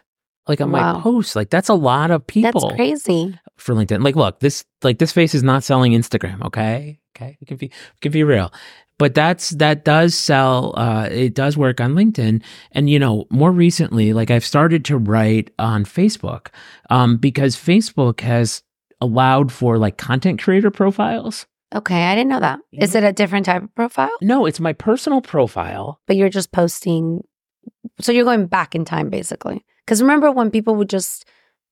Like 0.47 0.61
on 0.61 0.71
Wow. 0.71 0.93
my 0.93 1.01
post. 1.01 1.35
like 1.35 1.49
that's 1.49 1.67
a 1.67 1.73
lot 1.73 2.09
of 2.09 2.25
people. 2.25 2.61
That's 2.61 2.75
crazy. 2.75 3.37
for 3.57 3.75
LinkedIn. 3.75 4.01
Like, 4.01 4.15
look, 4.15 4.39
this 4.39 4.63
like 4.81 4.97
this 4.97 5.11
face 5.11 5.35
is 5.35 5.43
not 5.43 5.61
selling 5.63 5.91
Instagram. 5.91 6.41
Okay, 6.45 6.99
okay, 7.17 7.37
we 7.41 7.45
can 7.45 7.57
be 7.57 7.67
we 7.67 7.99
can 8.01 8.11
be 8.11 8.23
real, 8.23 8.53
but 8.97 9.13
that's 9.13 9.49
that 9.51 9.83
does 9.85 10.15
sell. 10.15 10.73
Uh, 10.77 11.07
it 11.11 11.33
does 11.33 11.57
work 11.57 11.81
on 11.81 11.93
LinkedIn, 11.93 12.41
and 12.71 12.89
you 12.89 12.99
know, 12.99 13.25
more 13.29 13.51
recently, 13.51 14.13
like 14.13 14.31
I've 14.31 14.45
started 14.45 14.85
to 14.85 14.97
write 14.97 15.51
on 15.59 15.85
Facebook, 15.85 16.47
um, 16.89 17.17
because 17.17 17.55
Facebook 17.55 18.21
has 18.21 18.63
allowed 19.01 19.51
for 19.51 19.77
like 19.77 19.97
content 19.97 20.41
creator 20.41 20.71
profiles. 20.71 21.45
Okay, 21.75 22.05
I 22.05 22.15
didn't 22.15 22.29
know 22.29 22.39
that. 22.39 22.59
Is 22.71 22.95
it 22.95 23.03
a 23.03 23.11
different 23.11 23.45
type 23.45 23.63
of 23.63 23.75
profile? 23.75 24.11
No, 24.21 24.45
it's 24.45 24.59
my 24.59 24.71
personal 24.71 25.21
profile. 25.21 25.99
But 26.07 26.15
you're 26.15 26.29
just 26.29 26.53
posting. 26.53 27.25
So 27.99 28.11
you're 28.11 28.23
going 28.23 28.47
back 28.47 28.73
in 28.73 28.85
time, 28.85 29.09
basically. 29.09 29.65
Because 29.85 30.01
remember 30.01 30.31
when 30.31 30.49
people 30.49 30.75
would 30.75 30.89
just 30.89 31.25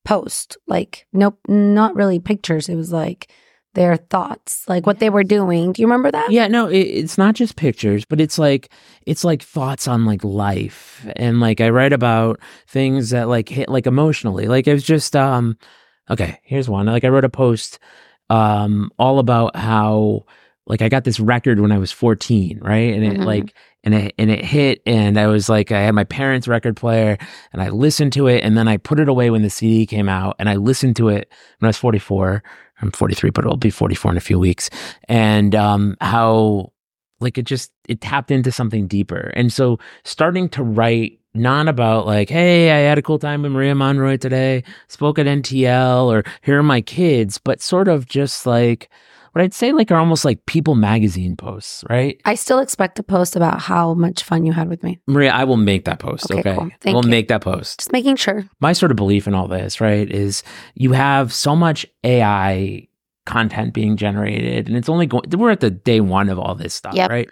post, 0.04 0.58
like, 0.68 1.08
nope, 1.14 1.40
not 1.48 1.96
really 1.96 2.20
pictures. 2.20 2.68
It 2.68 2.76
was 2.76 2.92
like 2.92 3.32
their 3.76 3.98
thoughts, 3.98 4.68
like 4.68 4.86
what 4.88 5.00
they 5.00 5.10
were 5.10 5.24
doing. 5.24 5.72
Do 5.74 5.82
you 5.82 5.88
remember 5.88 6.12
that? 6.12 6.32
Yeah, 6.32 6.48
no, 6.48 6.68
it, 6.68 6.80
it's 6.80 7.18
not 7.18 7.36
just 7.36 7.56
pictures, 7.56 8.04
but 8.06 8.20
it's 8.20 8.40
like 8.40 8.70
it's 9.06 9.24
like 9.24 9.44
thoughts 9.44 9.88
on 9.88 10.06
like 10.06 10.24
life, 10.24 11.06
and 11.16 11.40
like 11.40 11.62
I 11.62 11.70
write 11.70 11.94
about 11.94 12.40
things 12.68 13.12
that 13.12 13.28
like 13.28 13.48
hit 13.50 13.70
like 13.70 13.86
emotionally. 13.86 14.48
Like 14.48 14.68
it 14.68 14.74
was 14.74 14.84
just 14.84 15.16
um, 15.16 15.58
okay. 16.10 16.40
Here's 16.44 16.68
one. 16.68 16.88
Like 16.88 17.04
I 17.04 17.10
wrote 17.10 17.26
a 17.26 17.30
post 17.30 17.78
um 18.32 18.90
all 18.98 19.20
about 19.20 19.56
how 19.56 20.26
like 20.66 20.82
I 20.82 20.90
got 20.90 21.04
this 21.04 21.20
record 21.20 21.60
when 21.60 21.72
I 21.72 21.78
was 21.78 21.92
14, 21.92 22.60
right? 22.62 22.92
And 22.94 23.04
it 23.04 23.20
Mhm. 23.20 23.26
like 23.26 23.54
and 23.86 23.94
it 23.94 24.16
and 24.18 24.30
it 24.30 24.44
hit 24.44 24.82
and 24.86 25.18
I 25.18 25.28
was 25.28 25.48
like 25.48 25.72
I 25.72 25.82
had 25.82 25.96
my 25.96 26.04
parents' 26.04 26.48
record 26.48 26.76
player 26.76 27.18
and 27.54 27.62
I 27.62 27.70
listened 27.70 28.14
to 28.14 28.28
it 28.28 28.44
and 28.44 28.58
then 28.58 28.68
I 28.68 28.78
put 28.78 29.00
it 29.00 29.08
away 29.08 29.30
when 29.30 29.44
the 29.44 29.50
CD 29.50 29.86
came 29.86 30.10
out 30.10 30.36
and 30.40 30.50
I 30.50 30.56
listened 30.56 30.96
to 30.98 31.10
it 31.10 31.32
when 31.60 31.68
I 31.68 31.70
was 31.70 31.78
44. 31.78 32.44
I'm 32.82 32.92
43, 32.92 33.30
but 33.30 33.46
it'll 33.46 33.56
be 33.56 33.70
44 33.70 34.12
in 34.12 34.18
a 34.18 34.22
few 34.22 34.38
weeks. 34.38 34.70
And 35.08 35.56
um, 35.56 35.96
how 36.02 36.74
like 37.22 37.38
it 37.38 37.46
just 37.46 37.72
it 37.88 38.02
tapped 38.02 38.32
into 38.32 38.52
something 38.52 38.88
deeper. 38.88 39.32
And 39.36 39.54
so 39.54 39.80
starting 40.04 40.50
to 40.50 40.64
write 40.64 41.20
not 41.34 41.68
about 41.68 42.06
like, 42.06 42.30
hey, 42.30 42.72
I 42.72 42.88
had 42.88 42.98
a 42.98 43.02
cool 43.02 43.20
time 43.20 43.42
with 43.42 43.52
Maria 43.52 43.76
Monroy 43.76 44.18
today, 44.18 44.64
spoke 44.88 45.20
at 45.20 45.26
NTL, 45.26 46.06
or 46.06 46.24
here 46.42 46.60
are 46.60 46.64
my 46.64 46.82
kids, 46.82 47.38
but 47.38 47.62
sort 47.62 47.88
of 47.88 48.08
just 48.08 48.46
like 48.46 48.90
what 49.36 49.44
I'd 49.44 49.54
say 49.54 49.74
like 49.74 49.92
are 49.92 49.98
almost 49.98 50.24
like 50.24 50.46
People 50.46 50.76
magazine 50.76 51.36
posts, 51.36 51.84
right? 51.90 52.22
I 52.24 52.36
still 52.36 52.60
expect 52.60 52.98
a 53.00 53.04
post 53.04 53.36
about 53.36 53.60
how 53.62 53.94
much 53.94 54.24
fun 54.24 54.46
you 54.46 54.54
had 54.54 54.70
with 54.70 54.82
me. 54.82 55.02
Maria, 55.08 55.32
I 55.34 55.44
will 55.44 55.58
make 55.58 55.84
that 55.86 56.00
post. 56.00 56.32
Okay, 56.32 56.40
Okay, 56.40 56.56
cool. 56.56 56.70
Thank 56.80 56.94
we'll 56.96 57.04
you. 57.04 57.12
make 57.12 57.28
that 57.28 57.42
post. 57.42 57.80
Just 57.80 57.92
making 57.92 58.16
sure. 58.16 58.46
My 58.62 58.72
sort 58.72 58.92
of 58.92 58.96
belief 58.96 59.28
in 59.28 59.34
all 59.36 59.50
this, 59.50 59.82
right, 59.82 60.10
is 60.10 60.42
you 60.76 60.94
have 60.94 61.34
so 61.34 61.54
much 61.54 61.86
AI 62.06 62.88
content 63.26 63.74
being 63.74 63.98
generated, 63.98 64.68
and 64.70 64.78
it's 64.78 64.88
only 64.88 65.06
going. 65.08 65.24
We're 65.32 65.52
at 65.52 65.60
the 65.60 65.72
day 65.72 66.00
one 66.00 66.30
of 66.30 66.40
all 66.40 66.56
this 66.56 66.74
stuff, 66.74 66.94
Yep. 66.96 67.10
right? 67.10 67.30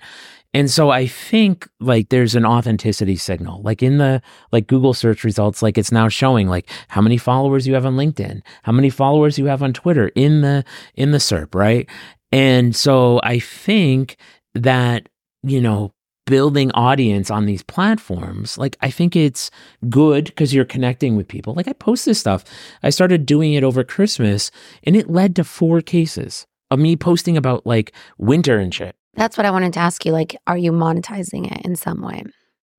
And 0.54 0.70
so 0.70 0.92
I 0.92 1.08
think 1.08 1.68
like 1.80 2.10
there's 2.10 2.36
an 2.36 2.46
authenticity 2.46 3.16
signal, 3.16 3.62
like 3.64 3.82
in 3.82 3.98
the 3.98 4.22
like 4.52 4.68
Google 4.68 4.94
search 4.94 5.24
results, 5.24 5.64
like 5.64 5.78
it's 5.78 5.92
now 5.92 6.08
showing 6.10 6.48
like 6.48 6.70
how 6.90 7.02
many 7.02 7.18
followers 7.18 7.68
you 7.68 7.74
have 7.74 7.86
on 7.86 7.96
LinkedIn, 7.96 8.42
how 8.62 8.72
many 8.72 8.90
followers 8.90 9.40
you 9.40 9.46
have 9.46 9.64
on 9.64 9.74
Twitter 9.74 10.12
in 10.16 10.42
the 10.42 10.64
in 10.94 11.12
the 11.12 11.18
SERP, 11.18 11.56
right? 11.56 11.90
And 12.32 12.76
so 12.76 13.20
I 13.24 13.40
think 13.40 14.18
that 14.54 15.10
you 15.42 15.60
know 15.60 15.92
building 16.26 16.72
audience 16.72 17.32
on 17.32 17.46
these 17.46 17.64
platforms, 17.64 18.58
like 18.58 18.78
I 18.82 18.92
think 18.92 19.16
it's 19.16 19.50
good 19.90 20.26
because 20.26 20.54
you're 20.54 20.66
connecting 20.66 21.18
with 21.18 21.28
people. 21.28 21.56
Like 21.56 21.68
I 21.68 21.74
post 21.74 22.06
this 22.06 22.20
stuff, 22.20 22.46
I 22.84 22.92
started 22.92 23.26
doing 23.26 23.54
it 23.54 23.64
over 23.64 23.84
Christmas, 23.84 24.52
and 24.84 24.96
it 24.96 25.10
led 25.10 25.36
to 25.38 25.44
four 25.44 25.82
cases 25.82 26.46
of 26.70 26.78
me 26.78 26.96
posting 26.96 27.38
about 27.38 27.66
like 27.66 27.92
winter 28.20 28.60
and 28.60 28.74
shit. 28.74 28.96
That's 29.16 29.38
what 29.38 29.46
I 29.46 29.52
wanted 29.52 29.74
to 29.74 29.80
ask 29.80 30.06
you. 30.06 30.12
Like, 30.12 30.36
are 30.48 30.58
you 30.58 30.72
monetizing 30.72 31.52
it 31.52 31.66
in 31.66 31.76
some 31.76 32.02
way? 32.02 32.24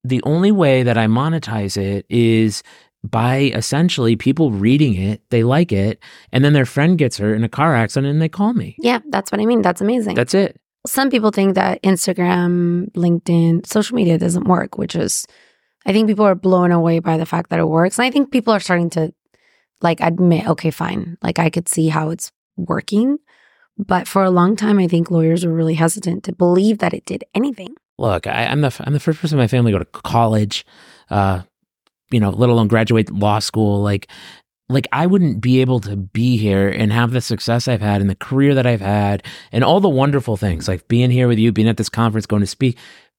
the 0.05 0.23
only 0.25 0.53
way 0.53 0.83
that 0.83 0.99
I 0.99 1.07
monetize 1.07 1.77
it 1.77 2.07
is 2.09 2.63
by 3.03 3.51
essentially 3.55 4.17
people 4.17 4.51
reading 4.51 4.95
it, 4.95 5.23
they 5.31 5.43
like 5.43 5.73
it, 5.73 5.99
and 6.31 6.45
then 6.45 6.53
their 6.53 6.67
friend 6.67 6.97
gets 6.97 7.19
hurt 7.19 7.35
in 7.35 7.45
a 7.45 7.49
car 7.49 7.75
accident 7.75 8.13
and 8.13 8.23
they 8.23 8.29
call 8.29 8.53
me. 8.53 8.77
Yeah, 8.79 9.01
that's 9.11 9.33
what 9.33 9.41
I 9.41 9.47
mean. 9.47 9.63
That's 9.63 9.81
amazing. 9.81 10.15
That's 10.15 10.35
it. 10.35 10.61
some 10.87 11.11
people 11.11 11.31
think 11.31 11.55
that 11.55 11.83
Instagram, 11.83 12.91
LinkedIn, 12.93 13.67
social 13.67 13.97
media 13.97 14.19
doesn't 14.19 14.45
work, 14.45 14.79
which 14.79 14.95
is, 14.95 15.27
I 15.87 15.93
think 15.93 16.09
people 16.09 16.27
are 16.27 16.35
blown 16.35 16.73
away 16.73 16.99
by 16.99 17.17
the 17.17 17.27
fact 17.27 17.51
that 17.51 17.59
it 17.59 17.69
works. 17.69 17.99
And 17.99 18.07
I 18.07 18.11
think 18.11 18.31
people 18.31 18.53
are 18.53 18.61
starting 18.61 18.91
to 18.91 19.13
like 19.81 20.01
admit, 20.01 20.47
okay, 20.49 20.71
fine, 20.71 21.19
like 21.23 21.39
I 21.39 21.51
could 21.51 21.69
see 21.69 21.89
how 21.89 22.11
it's 22.11 22.33
working. 22.57 23.19
But 23.77 24.07
for 24.07 24.23
a 24.23 24.31
long 24.31 24.57
time, 24.57 24.79
I 24.79 24.87
think 24.87 25.11
lawyers 25.11 25.45
were 25.45 25.53
really 25.53 25.75
hesitant 25.75 26.25
to 26.25 26.33
believe 26.33 26.79
that 26.79 26.95
it 26.95 27.05
did 27.05 27.25
anything. 27.35 27.75
Look, 27.99 28.27
I, 28.27 28.47
I'm 28.47 28.61
the 28.61 28.75
I'm 28.81 28.93
the 28.93 29.01
first 29.01 29.21
person 29.21 29.39
in 29.39 29.43
my 29.43 29.49
family 29.49 29.73
to 29.73 29.79
go 29.79 29.85
to 29.85 30.01
college, 30.03 30.65
uh, 31.11 31.43
you 32.11 32.21
know, 32.21 32.31
let 32.31 32.51
alone 32.51 32.69
graduate 32.69 33.11
law 33.11 33.39
school. 33.39 33.83
Like, 33.83 34.09
like 34.69 34.87
I 34.93 35.07
wouldn't 35.07 35.41
be 35.41 35.61
able 35.61 35.81
to 35.81 35.97
be 35.97 36.37
here 36.37 36.69
and 36.69 36.93
have 36.93 37.11
the 37.11 37.21
success 37.21 37.69
I've 37.69 37.81
had 37.81 38.01
and 38.01 38.09
the 38.09 38.15
career 38.15 38.55
that 38.55 38.67
I've 38.67 38.81
had 38.81 39.25
and 39.53 39.63
all 39.63 39.81
the 39.81 39.89
wonderful 39.89 40.37
things 40.37 40.69
like 40.69 40.89
being 40.89 41.11
here 41.11 41.29
with 41.29 41.39
you, 41.39 41.53
being 41.53 41.69
at 41.69 41.77
this 41.77 41.89
conference, 41.89 42.27
going 42.27 42.41
to 42.41 42.47
speak, 42.47 42.79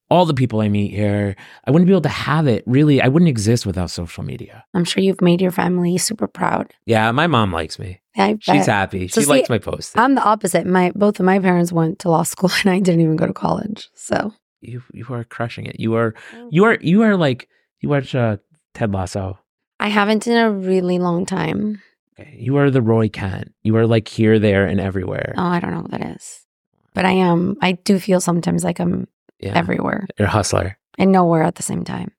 all 0.10 0.26
the 0.26 0.34
people 0.34 0.62
I 0.62 0.70
meet 0.70 0.92
here. 0.92 1.36
I 1.66 1.72
wouldn't 1.72 1.88
be 1.88 1.94
able 1.94 2.02
to 2.02 2.10
have 2.10 2.48
it. 2.48 2.64
Really, 2.66 3.02
I 3.02 3.08
wouldn't 3.08 3.30
exist 3.30 3.66
without 3.66 3.92
social 3.92 4.24
media. 4.24 4.66
I'm 4.74 4.86
sure 4.86 5.04
you've 5.04 5.22
made 5.22 5.42
your 5.42 5.52
family 5.52 5.98
super 5.98 6.28
proud. 6.28 6.74
Yeah, 6.86 7.12
my 7.12 7.28
mom 7.28 7.52
likes 7.52 7.80
me. 7.80 8.02
I 8.18 8.38
She's 8.40 8.66
bet. 8.66 8.68
happy. 8.68 9.08
So 9.08 9.22
she 9.22 9.26
see, 9.26 9.30
likes 9.32 9.50
my 9.50 9.58
posts. 9.60 9.94
I'm 9.96 10.16
the 10.16 10.24
opposite. 10.24 10.66
My 10.66 10.92
both 10.96 11.20
of 11.20 11.26
my 11.26 11.40
parents 11.40 11.72
went 11.72 12.00
to 12.00 12.10
law 12.10 12.24
school 12.24 12.50
and 12.64 12.72
I 12.72 12.80
didn't 12.80 13.02
even 13.02 13.16
go 13.16 13.28
to 13.28 13.34
college. 13.34 13.90
So 13.96 14.34
you 14.62 14.82
you 14.94 15.06
are 15.10 15.24
crushing 15.24 15.66
it. 15.66 15.80
You 15.80 15.96
are 15.96 16.14
you 16.50 16.64
are 16.66 16.78
you 16.82 17.04
are 17.04 17.16
like 17.18 17.50
you 17.82 17.90
watch 17.90 18.16
uh, 18.16 18.38
Ted 18.74 18.94
Lasso. 18.94 19.38
I 19.80 19.90
haven't 19.90 20.26
in 20.28 20.38
a 20.38 20.50
really 20.52 21.00
long 21.00 21.26
time. 21.26 21.82
Okay. 22.18 22.36
You 22.40 22.56
are 22.58 22.72
the 22.72 22.82
Roy 22.82 23.10
Kent. 23.10 23.54
You 23.64 23.76
are 23.76 23.86
like 23.86 24.08
here, 24.08 24.40
there, 24.40 24.66
and 24.66 24.80
everywhere. 24.80 25.34
Oh, 25.38 25.44
I 25.44 25.60
don't 25.60 25.72
know 25.72 25.82
what 25.82 25.92
that 25.92 26.16
is. 26.16 26.46
But 26.94 27.04
I 27.04 27.12
am 27.12 27.58
I 27.62 27.74
do 27.74 28.00
feel 28.00 28.22
sometimes 28.22 28.64
like 28.64 28.80
I'm 28.80 29.08
yeah, 29.40 29.52
everywhere 29.54 30.08
you're 30.18 30.30
a 30.30 30.32
hustler. 30.32 30.78
and 30.98 31.12
nowhere 31.12 31.44
at 31.44 31.56
the 31.56 31.64
same 31.64 31.84
time. 31.84 32.12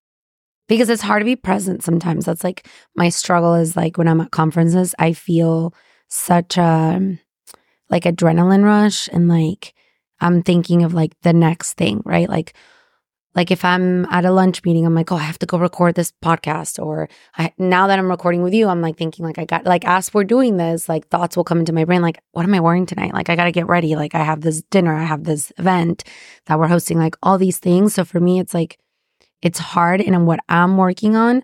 Because 0.68 0.90
it's 0.90 1.02
hard 1.02 1.20
to 1.20 1.24
be 1.24 1.36
present 1.36 1.82
sometimes. 1.84 2.24
That's 2.24 2.42
like 2.42 2.68
my 2.96 3.08
struggle 3.08 3.54
is 3.54 3.76
like 3.76 3.98
when 3.98 4.08
I'm 4.08 4.20
at 4.20 4.32
conferences, 4.32 4.94
I 4.98 5.12
feel 5.12 5.72
such 6.08 6.56
a 6.56 7.18
like 7.88 8.04
adrenaline 8.04 8.64
rush 8.64 9.08
and 9.12 9.28
like 9.28 9.74
I'm 10.20 10.42
thinking 10.42 10.82
of 10.82 10.94
like 10.94 11.12
the 11.22 11.32
next 11.32 11.74
thing, 11.74 12.02
right? 12.04 12.28
Like 12.28 12.54
like 13.36 13.50
if 13.50 13.66
I'm 13.66 14.06
at 14.06 14.24
a 14.24 14.32
lunch 14.32 14.64
meeting, 14.64 14.86
I'm 14.86 14.94
like, 14.94 15.12
oh, 15.12 15.16
I 15.16 15.22
have 15.22 15.38
to 15.40 15.46
go 15.46 15.58
record 15.58 15.94
this 15.94 16.10
podcast. 16.24 16.82
Or 16.82 17.10
I, 17.36 17.52
now 17.58 17.86
that 17.86 17.98
I'm 17.98 18.10
recording 18.10 18.42
with 18.42 18.54
you, 18.54 18.66
I'm 18.66 18.80
like 18.80 18.96
thinking 18.96 19.26
like 19.26 19.38
I 19.38 19.44
got 19.44 19.66
like 19.66 19.84
as 19.84 20.12
we're 20.14 20.24
doing 20.24 20.56
this, 20.56 20.88
like 20.88 21.06
thoughts 21.08 21.36
will 21.36 21.44
come 21.44 21.58
into 21.58 21.74
my 21.74 21.84
brain, 21.84 22.00
like, 22.00 22.18
what 22.32 22.46
am 22.46 22.54
I 22.54 22.60
wearing 22.60 22.86
tonight? 22.86 23.12
Like 23.12 23.28
I 23.28 23.36
gotta 23.36 23.52
get 23.52 23.68
ready. 23.68 23.94
Like 23.94 24.14
I 24.14 24.24
have 24.24 24.40
this 24.40 24.62
dinner, 24.70 24.94
I 24.94 25.04
have 25.04 25.24
this 25.24 25.52
event 25.58 26.02
that 26.46 26.58
we're 26.58 26.66
hosting, 26.66 26.98
like 26.98 27.14
all 27.22 27.36
these 27.36 27.58
things. 27.58 27.94
So 27.94 28.06
for 28.06 28.20
me, 28.20 28.40
it's 28.40 28.54
like 28.54 28.78
it's 29.42 29.58
hard. 29.58 30.00
And 30.00 30.26
what 30.26 30.40
I'm 30.48 30.76
working 30.76 31.16
on 31.16 31.42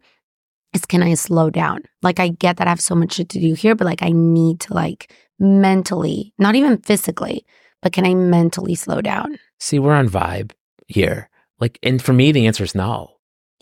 is 0.73 0.85
can 0.87 1.03
I 1.03 1.15
slow 1.15 1.51
down? 1.51 1.83
Like 2.03 2.21
I 2.21 2.29
get 2.29 2.57
that 2.57 2.67
I 2.67 2.71
have 2.71 2.81
so 2.81 2.95
much 2.95 3.15
shit 3.15 3.29
to 3.31 3.41
do 3.41 3.55
here, 3.55 3.75
but 3.75 3.85
like 3.85 4.03
I 4.03 4.11
need 4.11 4.61
to 4.61 4.75
like 4.75 5.13
mentally, 5.39 6.33
not 6.39 6.55
even 6.55 6.79
physically, 6.79 7.45
but 7.83 7.93
can 7.93 8.07
I 8.07 8.15
mentally 8.15 8.75
slow 8.75 9.01
down? 9.01 9.39
See, 9.59 9.79
we're 9.79 9.95
on 9.95 10.09
vibe 10.09 10.53
here. 10.87 11.29
Like, 11.61 11.79
and 11.83 12.03
for 12.03 12.13
me, 12.13 12.33
the 12.33 12.47
answer 12.47 12.65
is 12.65 12.75
no. 12.75 13.12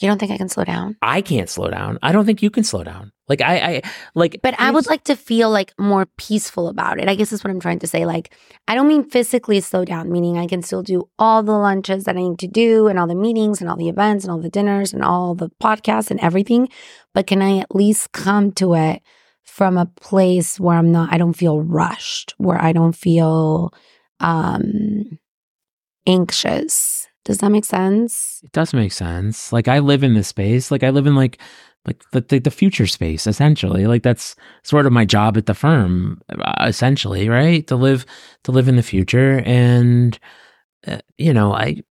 You 0.00 0.08
don't 0.08 0.18
think 0.18 0.32
I 0.32 0.38
can 0.38 0.48
slow 0.48 0.64
down? 0.64 0.96
I 1.02 1.20
can't 1.20 1.48
slow 1.48 1.68
down. 1.68 1.98
I 2.02 2.10
don't 2.12 2.24
think 2.24 2.42
you 2.42 2.48
can 2.48 2.64
slow 2.64 2.82
down. 2.82 3.12
Like 3.28 3.42
I, 3.42 3.56
I 3.58 3.82
like. 4.14 4.40
But 4.42 4.58
I 4.58 4.70
would 4.70 4.86
like 4.86 5.04
to 5.04 5.14
feel 5.14 5.50
like 5.50 5.74
more 5.78 6.06
peaceful 6.16 6.68
about 6.68 6.98
it. 6.98 7.06
I 7.06 7.14
guess 7.14 7.30
that's 7.30 7.44
what 7.44 7.50
I'm 7.50 7.60
trying 7.60 7.80
to 7.80 7.86
say. 7.86 8.06
Like, 8.06 8.34
I 8.66 8.74
don't 8.74 8.88
mean 8.88 9.08
physically 9.08 9.60
slow 9.60 9.84
down, 9.84 10.10
meaning 10.10 10.38
I 10.38 10.46
can 10.46 10.62
still 10.62 10.82
do 10.82 11.08
all 11.18 11.42
the 11.42 11.52
lunches 11.52 12.04
that 12.04 12.16
I 12.16 12.20
need 12.22 12.38
to 12.38 12.48
do 12.48 12.88
and 12.88 12.98
all 12.98 13.06
the 13.06 13.14
meetings 13.14 13.60
and 13.60 13.68
all 13.68 13.76
the 13.76 13.90
events 13.90 14.24
and 14.24 14.32
all 14.32 14.40
the 14.40 14.48
dinners 14.48 14.94
and 14.94 15.04
all 15.04 15.34
the 15.34 15.50
podcasts 15.62 16.10
and 16.10 16.18
everything. 16.20 16.70
But 17.12 17.26
can 17.26 17.42
I 17.42 17.58
at 17.58 17.74
least 17.74 18.12
come 18.12 18.52
to 18.52 18.74
it 18.74 19.02
from 19.44 19.76
a 19.76 19.86
place 19.86 20.58
where 20.58 20.78
I'm 20.78 20.90
not, 20.90 21.12
I 21.12 21.18
don't 21.18 21.34
feel 21.34 21.60
rushed, 21.60 22.34
where 22.38 22.60
I 22.60 22.72
don't 22.72 22.96
feel 22.96 23.74
um 24.18 25.18
anxious. 26.06 27.06
Does 27.30 27.38
that 27.38 27.52
make 27.52 27.64
sense? 27.64 28.40
It 28.42 28.50
does 28.50 28.74
make 28.74 28.90
sense. 28.90 29.52
Like 29.52 29.68
I 29.68 29.78
live 29.78 30.02
in 30.02 30.14
this 30.14 30.26
space. 30.26 30.72
Like 30.72 30.82
I 30.82 30.90
live 30.90 31.06
in 31.06 31.14
like 31.14 31.40
like 31.86 32.02
the 32.10 32.22
the, 32.22 32.40
the 32.40 32.50
future 32.50 32.88
space 32.88 33.24
essentially. 33.24 33.86
Like 33.86 34.02
that's 34.02 34.34
sort 34.64 34.84
of 34.84 34.92
my 34.92 35.04
job 35.04 35.36
at 35.36 35.46
the 35.46 35.54
firm 35.54 36.20
uh, 36.28 36.64
essentially, 36.66 37.28
right? 37.28 37.64
To 37.68 37.76
live 37.76 38.04
to 38.42 38.50
live 38.50 38.66
in 38.66 38.74
the 38.74 38.82
future 38.82 39.44
and 39.46 40.18
uh, 40.88 40.98
you 41.18 41.32
know, 41.32 41.52
I 41.52 41.84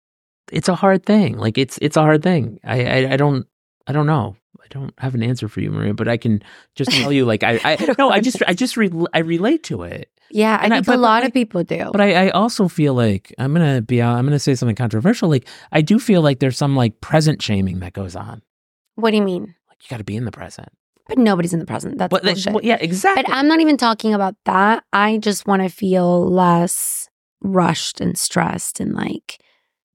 it's 0.50 0.68
a 0.68 0.75
hard 0.75 1.07
thing. 1.07 1.38
Like 1.38 1.57
it's 1.57 1.78
it's 1.80 1.97
a 1.97 2.02
hard 2.02 2.25
thing. 2.25 2.59
I 2.64 2.85
I, 2.85 3.12
I 3.12 3.16
don't 3.16 3.47
I 3.87 3.92
don't 3.92 4.07
know. 4.07 4.35
I 4.61 4.66
don't 4.71 4.92
have 4.99 5.14
an 5.14 5.23
answer 5.23 5.47
for 5.47 5.61
you, 5.61 5.71
Maria, 5.71 5.95
but 5.95 6.09
I 6.09 6.16
can 6.16 6.42
just 6.75 6.90
tell 6.99 7.12
you 7.12 7.25
like 7.25 7.45
I 7.45 7.61
I, 7.62 7.95
no, 7.97 8.11
I 8.11 8.18
just 8.18 8.42
I 8.49 8.54
just 8.54 8.76
re- 8.76 9.07
I 9.14 9.21
relate 9.21 9.62
to 9.71 9.85
it. 9.85 10.11
Yeah, 10.30 10.58
I 10.61 10.64
And 10.64 10.75
I- 10.75 10.76
think 10.78 10.87
but- 10.87 10.97
a 10.97 10.99
lot 11.00 11.25
of 11.25 11.32
people 11.32 11.64
do. 11.64 11.90
But 11.92 12.00
I, 12.00 12.26
I 12.26 12.30
also 12.30 12.68
feel 12.68 12.94
like 12.94 13.35
I'm 13.38 13.52
gonna 13.54 13.80
be. 13.82 14.02
I'm 14.02 14.25
gonna 14.26 14.38
say 14.38 14.54
something 14.54 14.76
controversial. 14.76 15.28
Like 15.28 15.47
I 15.73 15.80
do 15.82 15.99
feel 15.99 16.20
like 16.23 16.38
there's 16.40 16.56
some 16.58 16.76
like 16.76 17.00
present 17.00 17.40
shaming 17.42 17.80
that 17.80 17.92
goes 17.94 18.14
on. 18.16 18.42
what 18.97 19.11
do 19.12 19.16
you 19.16 19.23
mean? 19.23 19.54
Like 19.68 19.78
you 19.82 19.88
got 19.90 19.99
to 19.99 20.04
be 20.04 20.16
in 20.16 20.25
the 20.25 20.30
present. 20.32 20.68
But 21.06 21.16
nobody's 21.18 21.54
in 21.54 21.61
the 21.61 21.64
present. 21.66 21.97
That's 21.97 22.11
But 22.11 22.23
bullshit. 22.23 22.52
well, 22.52 22.62
yeah, 22.64 22.76
exactly. 22.80 23.23
But 23.23 23.32
I'm 23.32 23.49
not 23.49 23.61
even 23.61 23.78
talking 23.78 24.12
about 24.12 24.35
that. 24.44 24.85
I 24.92 25.16
just 25.18 25.47
want 25.47 25.62
to 25.62 25.70
feel 25.70 26.28
less 26.30 27.08
rushed 27.40 28.00
and 28.00 28.18
stressed 28.18 28.80
and 28.80 28.92
like 28.94 29.40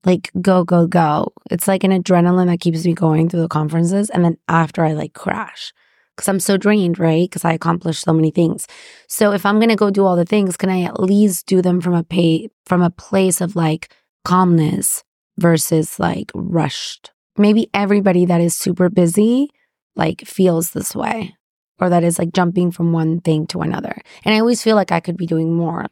like 0.05 0.31
go 0.41 0.63
go 0.63 0.87
go. 0.87 1.31
It's 1.51 1.67
like 1.67 1.83
an 1.83 1.91
adrenaline 1.91 2.47
that 2.47 2.59
keeps 2.61 2.83
me 2.85 2.93
going 2.93 3.29
through 3.29 3.41
the 3.41 3.47
conferences 3.47 4.09
and 4.09 4.25
then 4.25 4.37
after 4.47 4.83
I 4.83 4.93
like 4.93 5.13
crash 5.13 5.71
cuz 6.17 6.27
I'm 6.27 6.39
so 6.39 6.57
drained, 6.57 6.99
right? 6.99 7.29
Cuz 7.31 7.45
I 7.45 7.53
accomplished 7.53 8.03
so 8.03 8.13
many 8.13 8.31
things. 8.31 8.67
So 9.07 9.31
if 9.31 9.45
I'm 9.45 9.59
to 9.61 9.75
go 9.75 9.89
do 9.89 10.05
all 10.05 10.15
the 10.15 10.25
things, 10.25 10.57
can 10.57 10.69
I 10.69 10.83
at 10.83 10.99
least 10.99 11.45
do 11.45 11.61
them 11.61 11.81
from 11.81 11.93
a 11.93 12.03
pay 12.03 12.49
from 12.65 12.81
a 12.81 12.89
place 12.89 13.41
of 13.41 13.55
like 13.55 13.93
calmness 14.25 15.03
versus 15.37 15.99
like 15.99 16.31
rushed? 16.33 17.11
Maybe 17.37 17.69
everybody 17.73 18.25
that 18.25 18.41
is 18.41 18.55
super 18.55 18.89
busy 18.89 19.49
like 19.95 20.25
feels 20.25 20.71
this 20.71 20.95
way 20.95 21.35
or 21.79 21.89
that 21.89 22.03
is 22.03 22.19
like 22.19 22.33
jumping 22.33 22.71
from 22.71 22.91
one 22.91 23.19
thing 23.21 23.47
to 23.47 23.61
another. 23.61 23.95
And 24.23 24.33
I 24.33 24.39
always 24.39 24.61
feel 24.61 24.75
like 24.75 24.91
I 24.91 24.99
could 24.99 25.17
be 25.17 25.27
doing 25.27 25.55
more. 25.55 25.87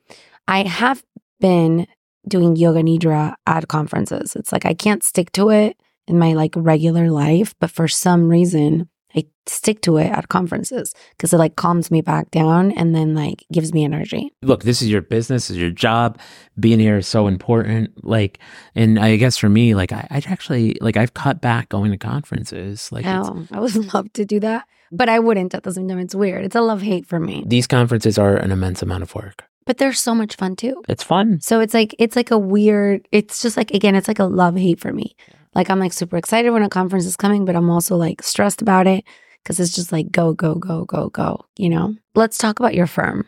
I 0.47 0.63
have 0.63 1.03
been 1.39 1.87
doing 2.27 2.55
yoga 2.55 2.81
nidra 2.81 3.35
at 3.47 3.67
conferences. 3.67 4.35
It's 4.35 4.51
like 4.51 4.65
I 4.65 4.73
can't 4.73 5.03
stick 5.03 5.31
to 5.33 5.49
it 5.49 5.77
in 6.07 6.19
my 6.19 6.33
like 6.33 6.53
regular 6.55 7.09
life, 7.09 7.53
but 7.59 7.71
for 7.71 7.87
some 7.87 8.29
reason 8.29 8.89
I 9.15 9.25
stick 9.45 9.81
to 9.81 9.97
it 9.97 10.07
at 10.07 10.29
conferences 10.29 10.93
because 11.11 11.33
it 11.33 11.37
like 11.37 11.55
calms 11.55 11.91
me 11.91 12.01
back 12.01 12.31
down 12.31 12.71
and 12.71 12.95
then 12.95 13.13
like 13.15 13.45
gives 13.51 13.73
me 13.73 13.83
energy. 13.83 14.33
Look, 14.41 14.63
this 14.63 14.81
is 14.81 14.89
your 14.89 15.01
business, 15.01 15.47
this 15.47 15.51
is 15.51 15.61
your 15.61 15.71
job. 15.71 16.19
Being 16.59 16.79
here 16.79 16.97
is 16.97 17.07
so 17.07 17.27
important. 17.27 18.05
Like, 18.05 18.39
and 18.75 18.99
I 18.99 19.15
guess 19.15 19.37
for 19.37 19.49
me, 19.49 19.75
like 19.75 19.91
I, 19.91 20.07
I 20.09 20.21
actually 20.25 20.77
like 20.81 20.97
I've 20.97 21.13
cut 21.13 21.41
back 21.41 21.69
going 21.69 21.91
to 21.91 21.97
conferences. 21.97 22.91
Like, 22.91 23.05
oh, 23.05 23.45
I 23.51 23.59
would 23.59 23.75
love 23.93 24.11
to 24.13 24.25
do 24.25 24.39
that, 24.41 24.67
but 24.91 25.09
I 25.09 25.19
wouldn't 25.19 25.53
at 25.53 25.63
the 25.63 25.73
same 25.73 25.87
time. 25.87 25.99
It's 25.99 26.15
weird. 26.15 26.45
It's 26.45 26.55
a 26.55 26.61
love 26.61 26.81
hate 26.81 27.05
for 27.05 27.19
me. 27.19 27.43
These 27.45 27.67
conferences 27.67 28.17
are 28.17 28.35
an 28.37 28.51
immense 28.51 28.81
amount 28.81 29.03
of 29.03 29.13
work. 29.15 29.45
But 29.65 29.77
they're 29.77 29.93
so 29.93 30.15
much 30.15 30.35
fun 30.35 30.55
too. 30.55 30.81
It's 30.87 31.03
fun. 31.03 31.39
So 31.41 31.59
it's 31.59 31.73
like 31.73 31.95
it's 31.99 32.15
like 32.15 32.31
a 32.31 32.37
weird. 32.37 33.07
It's 33.11 33.41
just 33.41 33.57
like 33.57 33.71
again, 33.71 33.95
it's 33.95 34.07
like 34.07 34.19
a 34.19 34.25
love 34.25 34.55
hate 34.55 34.79
for 34.79 34.91
me. 34.91 35.15
Like 35.53 35.69
I'm 35.69 35.79
like 35.79 35.93
super 35.93 36.17
excited 36.17 36.51
when 36.51 36.63
a 36.63 36.69
conference 36.69 37.05
is 37.05 37.17
coming, 37.17 37.45
but 37.45 37.55
I'm 37.55 37.69
also 37.69 37.97
like 37.97 38.23
stressed 38.23 38.61
about 38.61 38.87
it 38.87 39.03
because 39.43 39.59
it's 39.59 39.73
just 39.73 39.91
like 39.91 40.11
go, 40.11 40.33
go, 40.33 40.55
go, 40.55 40.85
go, 40.85 41.09
go, 41.09 41.45
you 41.57 41.69
know? 41.69 41.95
Let's 42.15 42.37
talk 42.37 42.59
about 42.59 42.75
your 42.75 42.87
firm. 42.87 43.25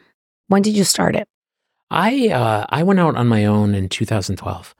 When 0.48 0.62
did 0.62 0.75
you 0.75 0.84
start 0.84 1.15
it? 1.15 1.27
I 1.89 2.30
uh, 2.30 2.65
I 2.70 2.84
went 2.84 3.00
out 3.00 3.15
on 3.15 3.27
my 3.27 3.46
own 3.46 3.75
in 3.75 3.89
2012. 3.89 4.75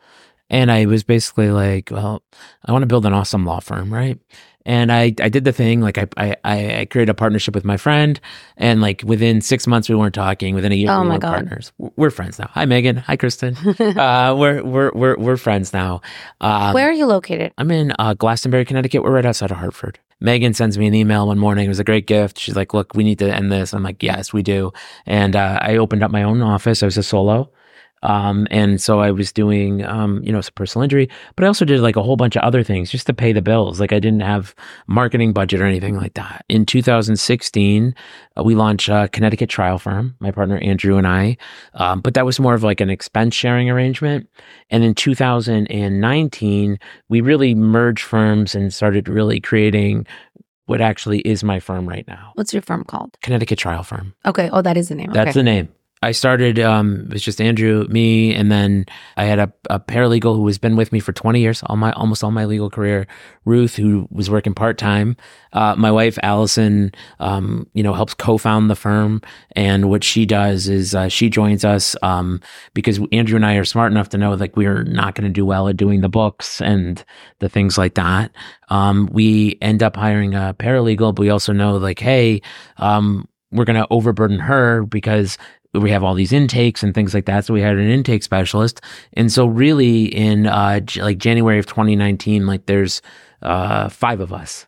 And 0.54 0.72
I 0.72 0.86
was 0.86 1.04
basically 1.04 1.50
like, 1.50 1.90
well, 1.92 2.22
I 2.64 2.72
want 2.72 2.84
to 2.84 2.88
build 2.88 3.08
an 3.08 3.14
awesome 3.14 3.44
law 3.44 3.60
firm, 3.60 3.92
right? 3.92 4.20
And 4.68 4.92
I, 4.92 5.06
I 5.20 5.28
did 5.28 5.46
the 5.46 5.52
thing, 5.52 5.82
like 5.82 5.98
I, 5.98 6.06
I, 6.16 6.36
I 6.46 6.86
created 6.86 7.10
a 7.10 7.16
partnership 7.16 7.56
with 7.56 7.66
my 7.66 7.76
friend, 7.76 8.20
and 8.56 8.80
like 8.80 9.02
within 9.04 9.42
six 9.42 9.66
months 9.66 9.90
we 9.90 9.96
weren't 9.96 10.14
talking. 10.14 10.54
Within 10.54 10.72
a 10.72 10.76
year, 10.76 10.92
Oh 10.92 11.02
we 11.02 11.08
my 11.08 11.16
were 11.16 11.22
partners. 11.22 11.74
We're 11.80 12.12
friends 12.12 12.38
now. 12.38 12.52
Hi, 12.54 12.66
Megan. 12.66 12.98
Hi, 12.98 13.18
Kristen. 13.18 13.58
uh, 13.80 14.36
we're 14.38 14.64
we're 14.64 14.92
we're 14.94 15.18
we're 15.18 15.38
friends 15.38 15.74
now. 15.74 16.02
Um, 16.40 16.76
Where 16.76 16.88
are 16.88 16.94
you 16.94 17.08
located? 17.08 17.52
I'm 17.58 17.72
in 17.72 17.92
uh, 17.98 18.14
Glastonbury, 18.14 18.64
Connecticut. 18.64 19.02
We're 19.04 19.12
right 19.12 19.26
outside 19.26 19.50
of 19.50 19.58
Hartford. 19.58 19.98
Megan 20.22 20.54
sends 20.54 20.78
me 20.78 20.86
an 20.86 20.94
email 20.94 21.28
one 21.28 21.40
morning. 21.40 21.66
It 21.66 21.70
was 21.70 21.80
a 21.80 21.84
great 21.84 22.06
gift. 22.06 22.38
She's 22.40 22.56
like, 22.56 22.76
"Look, 22.76 22.94
we 22.94 23.04
need 23.04 23.20
to 23.20 23.34
end 23.36 23.52
this." 23.52 23.74
I'm 23.74 23.84
like, 23.84 24.02
"Yes, 24.04 24.32
we 24.32 24.44
do." 24.44 24.72
And 25.08 25.36
uh, 25.36 25.58
I 25.62 25.78
opened 25.78 26.04
up 26.04 26.12
my 26.12 26.24
own 26.24 26.42
office. 26.42 26.84
I 26.84 26.86
was 26.86 26.98
a 26.98 27.04
solo, 27.04 27.52
um, 28.04 28.48
and 28.52 28.82
so 28.82 29.00
I 29.00 29.12
was 29.12 29.32
doing, 29.32 29.84
um, 29.86 30.22
you 30.24 30.32
know, 30.32 30.42
some 30.42 30.54
personal 30.56 30.84
injury, 30.84 31.10
but 31.36 31.46
I 31.46 31.48
also 31.48 31.66
did 31.66 31.80
like 31.80 31.96
a 31.96 32.04
whole 32.04 32.18
bunch 32.18 32.36
of 32.36 32.44
other 32.44 32.62
things 32.62 32.92
just 32.92 33.08
to 33.08 33.14
pay 33.14 33.32
the 33.32 33.42
bills. 33.42 33.80
Like 33.80 33.94
I 33.94 34.00
didn't 34.00 34.20
have 34.22 34.54
marketing 34.88 35.32
budget 35.32 35.62
or 35.62 35.66
anything 35.66 35.96
like 35.96 36.14
that. 36.14 36.44
In 36.50 36.66
2016, 36.66 37.96
uh, 38.38 38.44
we 38.44 38.56
launched 38.56 38.90
uh, 38.90 39.08
Connecticut 39.08 39.50
Trial 39.50 39.80
Firm. 39.80 40.16
My 40.20 40.32
partner 40.32 40.58
Andrew 40.58 40.98
and 40.98 41.08
I, 41.08 41.38
um, 41.76 42.02
but 42.02 42.14
that 42.14 42.26
was 42.26 42.40
more 42.40 42.54
of 42.54 42.64
like 42.64 42.82
an 42.82 42.90
expense 42.90 43.34
sharing 43.34 43.70
arrangement. 43.70 44.30
And 44.70 44.84
in 44.84 44.94
2019, 44.94 46.80
we 47.10 47.22
really 47.22 47.56
merged 47.56 48.04
firms 48.04 48.54
and 48.54 48.74
started 48.74 49.08
really 49.08 49.40
creating 49.40 50.06
what 50.66 50.82
actually 50.82 51.20
is 51.20 51.44
my 51.44 51.60
firm 51.60 51.88
right 51.88 52.08
now, 52.08 52.32
What's 52.36 52.54
your 52.54 52.62
firm 52.62 52.84
called? 52.84 53.18
Connecticut 53.22 53.60
Trial 53.60 53.84
Firm. 53.84 54.14
Okay. 54.26 54.50
Oh, 54.52 54.62
that 54.62 54.78
is 54.78 54.90
the 54.90 54.96
name. 54.96 55.12
That's 55.12 55.30
okay. 55.30 55.40
the 55.40 55.44
name. 55.44 55.70
I 56.04 56.12
started, 56.12 56.60
um, 56.60 57.06
it 57.08 57.14
was 57.14 57.24
just 57.24 57.40
Andrew, 57.40 57.88
me, 57.90 58.36
and 58.36 58.52
then 58.52 58.86
I 59.18 59.24
had 59.24 59.40
a, 59.40 59.52
a 59.70 59.80
paralegal 59.80 60.36
who 60.36 60.46
has 60.48 60.58
been 60.58 60.76
with 60.76 60.92
me 60.92 61.00
for 61.00 61.14
20 61.14 61.40
years, 61.40 61.64
all 61.66 61.78
my, 61.78 61.94
almost 61.94 62.24
all 62.24 62.32
my 62.32 62.46
legal 62.46 62.70
career, 62.70 63.08
Ruth, 63.46 63.76
who 63.76 64.08
was 64.12 64.30
working 64.30 64.54
part 64.54 64.78
time. 64.78 65.16
Uh, 65.54 65.76
my 65.78 65.92
wife, 65.92 66.20
Allison, 66.22 66.92
um, 67.20 67.68
you 67.74 67.84
know, 67.84 67.94
helps 67.94 68.14
co-found 68.14 68.70
the 68.70 68.76
firm. 68.76 69.22
And 69.56 69.90
what 69.90 70.04
she 70.04 70.26
does 70.26 70.68
is, 70.68 70.94
uh, 70.94 71.08
she 71.08 71.30
joins 71.30 71.64
us, 71.64 71.96
um, 72.02 72.42
because 72.74 73.00
Andrew 73.12 73.38
and 73.38 73.46
I 73.46 73.56
are 73.56 73.66
smart 73.66 73.92
enough 73.92 74.10
to 74.10 74.18
know 74.18 74.34
like 74.34 74.58
we're 74.58 74.84
not 74.84 75.16
going 75.16 75.28
to 75.28 75.34
do 75.34 75.46
well 75.46 75.68
at 75.70 75.78
doing 75.78 76.02
the 76.02 76.10
books 76.10 76.62
and 76.62 77.04
the 77.40 77.50
things 77.50 77.78
like 77.78 77.96
that. 77.96 78.32
Um, 78.70 79.10
we 79.12 79.58
end 79.62 79.82
up 79.82 79.96
hiring 79.96 80.36
a 80.36 80.54
paralegal, 80.60 81.16
but 81.16 81.22
we 81.22 81.30
also 81.30 81.54
know 81.54 81.78
like, 81.78 82.00
hey, 82.00 82.42
um, 82.78 83.28
we're 83.54 83.66
going 83.66 83.80
to 83.80 83.88
overburden 83.92 84.40
her 84.40 84.84
because 84.84 85.38
we 85.74 85.90
have 85.92 86.04
all 86.04 86.14
these 86.14 86.32
intakes 86.34 86.84
and 86.84 86.94
things 86.94 87.14
like 87.14 87.26
that. 87.26 87.46
So 87.46 87.54
we 87.54 87.62
had 87.62 87.76
an 87.78 87.90
intake 87.90 88.24
specialist. 88.24 88.82
And 89.14 89.32
so 89.32 89.46
really 89.46 90.06
in 90.06 90.48
uh 90.48 90.80
J- 90.82 91.02
like 91.02 91.18
January 91.18 91.60
of 91.60 91.66
2019, 91.66 92.46
like 92.46 92.66
there's 92.68 93.02
uh 93.42 93.90
five 93.90 94.20
of 94.20 94.32
us. 94.32 94.68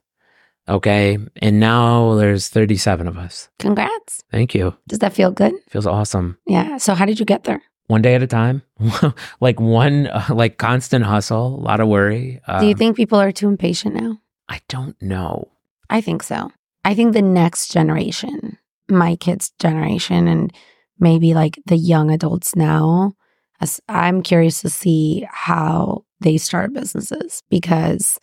Okay. 0.68 1.18
And 1.42 1.60
now 1.60 2.16
there's 2.16 2.50
37 2.50 3.08
of 3.08 3.18
us. 3.18 3.50
Congrats. 3.60 4.24
Thank 4.32 4.56
you. 4.56 4.76
Does 4.88 5.00
that 5.00 5.14
feel 5.14 5.30
good? 5.32 5.54
Feels 5.70 5.86
awesome. 5.86 6.38
Yeah. 6.48 6.78
So 6.78 6.96
how 6.96 7.06
did 7.06 7.20
you 7.20 7.26
get 7.26 7.44
there? 7.44 7.62
One 7.88 8.02
day 8.02 8.16
at 8.16 8.24
a 8.24 8.28
time. 8.28 8.64
like 9.42 9.60
one 9.60 10.08
uh, 10.08 10.26
like 10.34 10.58
constant 10.58 11.06
hustle, 11.06 11.56
a 11.56 11.62
lot 11.62 11.80
of 11.80 11.88
worry. 11.88 12.42
Uh, 12.48 12.62
Do 12.62 12.66
you 12.68 12.74
think 12.74 12.98
people 12.98 13.20
are 13.20 13.32
too 13.32 13.48
impatient 13.48 13.94
now? 13.94 14.20
I 14.50 14.60
don't 14.70 15.00
know. 15.02 15.50
I 15.90 16.02
think 16.02 16.24
so. 16.24 16.52
I 16.84 16.96
think 16.96 17.14
the 17.14 17.22
next 17.22 17.72
generation, 17.72 18.58
my 18.90 19.16
kids' 19.16 19.52
generation, 19.60 20.28
and 20.28 20.52
maybe 21.00 21.34
like 21.34 21.60
the 21.66 21.78
young 21.78 22.12
adults 22.12 22.56
now, 22.56 23.14
as 23.62 23.80
I'm 23.88 24.22
curious 24.22 24.62
to 24.62 24.70
see 24.70 25.28
how 25.30 26.04
they 26.20 26.38
start 26.38 26.74
businesses 26.74 27.44
because 27.50 28.20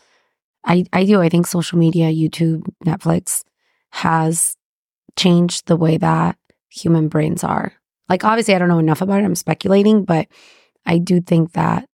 I, 0.65 0.85
I 0.93 1.05
do. 1.05 1.21
I 1.21 1.29
think 1.29 1.47
social 1.47 1.79
media, 1.79 2.11
YouTube, 2.11 2.63
Netflix 2.85 3.43
has 3.91 4.57
changed 5.17 5.67
the 5.67 5.77
way 5.77 5.99
that 5.99 6.37
human 6.69 7.09
brains 7.09 7.45
are. 7.45 7.73
Like, 8.09 8.25
obviously, 8.25 8.55
I 8.55 8.59
don't 8.59 8.69
know 8.69 8.79
enough 8.79 9.03
about 9.03 9.21
it. 9.21 9.25
I'm 9.25 9.35
speculating, 9.35 10.05
but 10.05 10.29
I 10.87 10.99
do 10.99 11.21
think 11.21 11.53
that, 11.53 11.89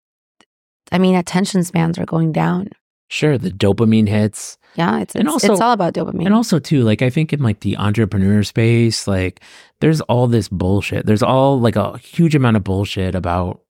I 0.91 0.97
mean, 0.97 1.15
attention 1.15 1.63
spans 1.63 1.97
are 1.97 2.05
going 2.05 2.31
down. 2.31 2.69
Sure, 3.09 3.37
the 3.37 3.51
dopamine 3.51 4.07
hits. 4.07 4.57
Yeah, 4.77 4.99
it's, 4.99 5.15
And 5.15 5.23
it's, 5.25 5.33
also- 5.33 5.53
it's 5.53 5.61
all 5.61 5.71
about 5.73 5.93
dopamine. 5.95 6.25
And 6.25 6.35
also 6.35 6.59
too, 6.59 6.83
like 6.83 7.01
I 7.01 7.09
think 7.09 7.33
in 7.33 7.41
like 7.41 7.61
the 7.61 7.77
entrepreneur 7.77 8.43
space, 8.43 9.07
like 9.07 9.41
there's 9.81 10.01
all 10.01 10.27
this 10.27 10.47
bullshit. 10.49 11.05
There's 11.05 11.23
all 11.23 11.59
like 11.59 11.75
a 11.75 11.97
huge 11.97 12.35
amount 12.35 12.57
of 12.57 12.63
bullshit 12.63 13.15
about 13.15 13.61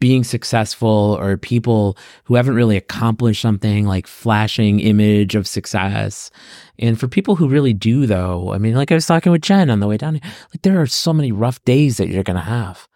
being 0.00 0.24
successful 0.24 1.16
or 1.20 1.36
people 1.36 1.96
who 2.24 2.34
haven't 2.34 2.54
really 2.54 2.76
accomplished 2.76 3.40
something 3.40 3.86
like 3.86 4.06
flashing 4.06 4.80
image 4.80 5.34
of 5.34 5.46
success. 5.46 6.30
And 6.78 6.98
for 6.98 7.08
people 7.08 7.36
who 7.36 7.48
really 7.48 7.72
do 7.72 8.06
though, 8.06 8.52
I 8.52 8.58
mean, 8.58 8.74
like 8.74 8.90
I 8.90 8.96
was 8.96 9.06
talking 9.06 9.32
with 9.32 9.42
Jen 9.42 9.70
on 9.70 9.80
the 9.80 9.86
way 9.86 9.96
down 9.96 10.14
here, 10.14 10.22
like 10.52 10.62
there 10.62 10.80
are 10.80 10.86
so 10.86 11.12
many 11.12 11.32
rough 11.32 11.64
days 11.64 11.96
that 11.98 12.08
you're 12.08 12.24
going 12.24 12.36
to 12.36 12.42
have. 12.42 12.88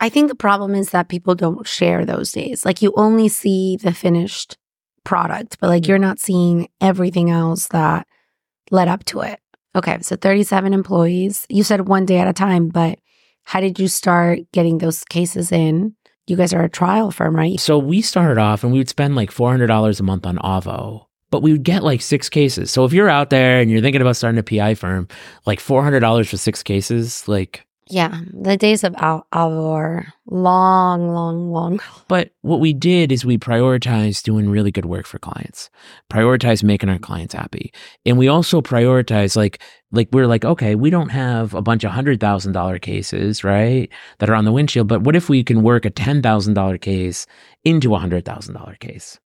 I 0.00 0.08
think 0.10 0.28
the 0.28 0.34
problem 0.34 0.74
is 0.74 0.90
that 0.90 1.08
people 1.08 1.34
don't 1.34 1.66
share 1.66 2.04
those 2.04 2.32
days. 2.32 2.66
Like 2.66 2.82
you 2.82 2.92
only 2.96 3.28
see 3.28 3.78
the 3.80 3.92
finished 3.94 4.58
product, 5.06 5.56
but 5.60 5.68
like 5.68 5.84
mm-hmm. 5.84 5.90
you're 5.90 5.98
not 5.98 6.18
seeing 6.18 6.68
everything 6.80 7.30
else 7.30 7.68
that 7.68 8.06
led 8.70 8.88
up 8.88 9.04
to 9.04 9.20
it. 9.20 9.40
Okay, 9.74 9.98
so 10.02 10.16
37 10.16 10.74
employees. 10.74 11.46
You 11.48 11.62
said 11.62 11.88
one 11.88 12.04
day 12.04 12.18
at 12.18 12.28
a 12.28 12.32
time, 12.32 12.68
but 12.68 12.98
how 13.44 13.60
did 13.60 13.78
you 13.78 13.88
start 13.88 14.40
getting 14.52 14.78
those 14.78 15.04
cases 15.04 15.52
in? 15.52 15.94
You 16.26 16.36
guys 16.36 16.52
are 16.52 16.64
a 16.64 16.68
trial 16.68 17.10
firm, 17.10 17.36
right? 17.36 17.60
So 17.60 17.78
we 17.78 18.02
started 18.02 18.38
off 18.38 18.64
and 18.64 18.72
we 18.72 18.78
would 18.78 18.88
spend 18.88 19.14
like 19.14 19.30
$400 19.30 20.00
a 20.00 20.02
month 20.02 20.26
on 20.26 20.38
Avvo, 20.38 21.06
but 21.30 21.42
we 21.42 21.52
would 21.52 21.62
get 21.62 21.84
like 21.84 22.00
six 22.00 22.28
cases. 22.28 22.70
So 22.70 22.84
if 22.84 22.92
you're 22.92 23.08
out 23.08 23.30
there 23.30 23.60
and 23.60 23.70
you're 23.70 23.82
thinking 23.82 24.00
about 24.00 24.16
starting 24.16 24.38
a 24.38 24.42
PI 24.42 24.74
firm, 24.74 25.08
like 25.44 25.60
$400 25.60 26.26
for 26.26 26.36
six 26.36 26.62
cases, 26.62 27.28
like, 27.28 27.65
Yeah, 27.88 28.20
the 28.32 28.56
days 28.56 28.82
of 28.82 28.94
Avvo 28.94 29.24
are 29.32 30.12
long, 30.26 31.08
long, 31.12 31.52
long. 31.52 31.80
but 32.08 32.30
what 32.42 32.58
we 32.58 32.72
did 32.72 33.12
is 33.12 33.24
we 33.24 33.38
prioritized 33.38 34.24
doing 34.24 34.50
really 34.50 34.72
good 34.72 34.86
work 34.86 35.06
for 35.06 35.20
clients, 35.20 35.70
prioritized 36.10 36.64
making 36.64 36.88
our 36.88 36.98
clients 36.98 37.34
happy. 37.34 37.72
And 38.04 38.18
we 38.18 38.26
also 38.26 38.60
prioritized 38.60 39.36
like, 39.36 39.62
like 39.92 40.08
we're 40.10 40.26
like, 40.26 40.44
okay, 40.44 40.74
we 40.74 40.90
don't 40.90 41.10
have 41.10 41.54
a 41.54 41.62
bunch 41.62 41.84
of 41.84 41.92
hundred 41.92 42.18
thousand 42.18 42.52
dollar 42.52 42.80
cases, 42.80 43.44
right? 43.44 43.88
That 44.18 44.30
are 44.30 44.34
on 44.34 44.44
the 44.46 44.52
windshield, 44.52 44.88
but 44.88 45.02
what 45.02 45.14
if 45.14 45.28
we 45.28 45.44
can 45.44 45.62
work 45.62 45.84
a 45.84 45.90
ten 45.90 46.22
thousand 46.22 46.54
dollar 46.54 46.78
case 46.78 47.24
into 47.64 47.94
a 47.94 47.98
hundred 47.98 48.24
thousand 48.24 48.54
dollar 48.54 48.74
case? 48.80 49.20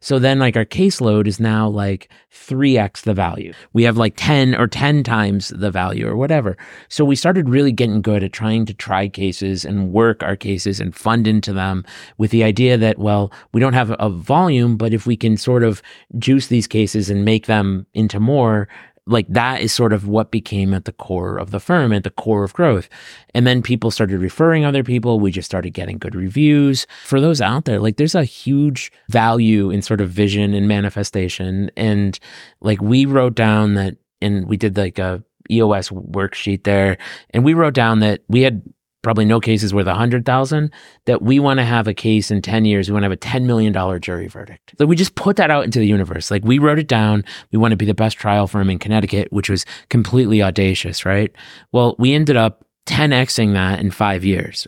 So 0.00 0.18
then 0.18 0.38
like 0.38 0.56
our 0.56 0.64
caseload 0.64 1.26
is 1.26 1.40
now 1.40 1.68
like 1.68 2.10
3x 2.32 3.02
the 3.02 3.14
value. 3.14 3.52
We 3.72 3.82
have 3.84 3.96
like 3.96 4.14
10 4.16 4.54
or 4.54 4.66
10 4.66 5.02
times 5.02 5.48
the 5.48 5.70
value 5.70 6.06
or 6.06 6.16
whatever. 6.16 6.56
So 6.88 7.04
we 7.04 7.16
started 7.16 7.48
really 7.48 7.72
getting 7.72 8.02
good 8.02 8.22
at 8.22 8.32
trying 8.32 8.66
to 8.66 8.74
try 8.74 9.08
cases 9.08 9.64
and 9.64 9.92
work 9.92 10.22
our 10.22 10.36
cases 10.36 10.80
and 10.80 10.94
fund 10.94 11.26
into 11.26 11.52
them 11.52 11.84
with 12.18 12.30
the 12.30 12.44
idea 12.44 12.76
that, 12.78 12.98
well, 12.98 13.32
we 13.52 13.60
don't 13.60 13.72
have 13.72 13.94
a 13.98 14.10
volume, 14.10 14.76
but 14.76 14.92
if 14.92 15.06
we 15.06 15.16
can 15.16 15.36
sort 15.36 15.62
of 15.62 15.82
juice 16.18 16.48
these 16.48 16.66
cases 16.66 17.10
and 17.10 17.24
make 17.24 17.46
them 17.46 17.86
into 17.94 18.20
more, 18.20 18.68
like 19.06 19.26
that 19.28 19.60
is 19.60 19.72
sort 19.72 19.92
of 19.92 20.08
what 20.08 20.30
became 20.30 20.74
at 20.74 20.84
the 20.84 20.92
core 20.92 21.38
of 21.38 21.52
the 21.52 21.60
firm, 21.60 21.92
at 21.92 22.02
the 22.02 22.10
core 22.10 22.42
of 22.42 22.52
growth. 22.52 22.88
And 23.34 23.46
then 23.46 23.62
people 23.62 23.90
started 23.90 24.20
referring 24.20 24.64
other 24.64 24.82
people. 24.82 25.20
We 25.20 25.30
just 25.30 25.46
started 25.46 25.70
getting 25.70 25.98
good 25.98 26.16
reviews. 26.16 26.86
For 27.04 27.20
those 27.20 27.40
out 27.40 27.66
there, 27.66 27.78
like 27.78 27.96
there's 27.96 28.16
a 28.16 28.24
huge 28.24 28.90
value 29.08 29.70
in 29.70 29.82
sort 29.82 30.00
of 30.00 30.10
vision 30.10 30.54
and 30.54 30.66
manifestation. 30.66 31.70
And 31.76 32.18
like 32.60 32.82
we 32.82 33.06
wrote 33.06 33.36
down 33.36 33.74
that, 33.74 33.96
and 34.20 34.48
we 34.48 34.56
did 34.56 34.76
like 34.76 34.98
a 34.98 35.22
EOS 35.50 35.90
worksheet 35.90 36.64
there, 36.64 36.98
and 37.30 37.44
we 37.44 37.54
wrote 37.54 37.74
down 37.74 38.00
that 38.00 38.22
we 38.28 38.42
had 38.42 38.62
probably 39.06 39.24
no 39.24 39.38
case 39.38 39.62
is 39.62 39.72
worth 39.72 39.86
a 39.86 39.94
hundred 39.94 40.26
thousand, 40.26 40.72
that 41.04 41.22
we 41.22 41.38
want 41.38 41.60
to 41.60 41.64
have 41.64 41.86
a 41.86 41.94
case 41.94 42.32
in 42.32 42.42
10 42.42 42.64
years. 42.64 42.88
We 42.88 42.92
want 42.92 43.04
to 43.04 43.08
have 43.08 43.12
a 43.12 43.16
$10 43.16 43.44
million 43.44 44.00
jury 44.00 44.26
verdict. 44.26 44.74
So 44.80 44.84
we 44.84 44.96
just 44.96 45.14
put 45.14 45.36
that 45.36 45.48
out 45.48 45.64
into 45.64 45.78
the 45.78 45.86
universe. 45.86 46.28
Like 46.28 46.42
we 46.42 46.58
wrote 46.58 46.80
it 46.80 46.88
down. 46.88 47.24
We 47.52 47.58
want 47.58 47.70
to 47.70 47.76
be 47.76 47.86
the 47.86 47.94
best 47.94 48.16
trial 48.16 48.48
firm 48.48 48.68
in 48.68 48.80
Connecticut, 48.80 49.32
which 49.32 49.48
was 49.48 49.64
completely 49.90 50.42
audacious, 50.42 51.04
right? 51.04 51.30
Well, 51.70 51.94
we 52.00 52.14
ended 52.14 52.34
up 52.34 52.64
10xing 52.86 53.52
that 53.52 53.78
in 53.78 53.92
five 53.92 54.24
years. 54.24 54.66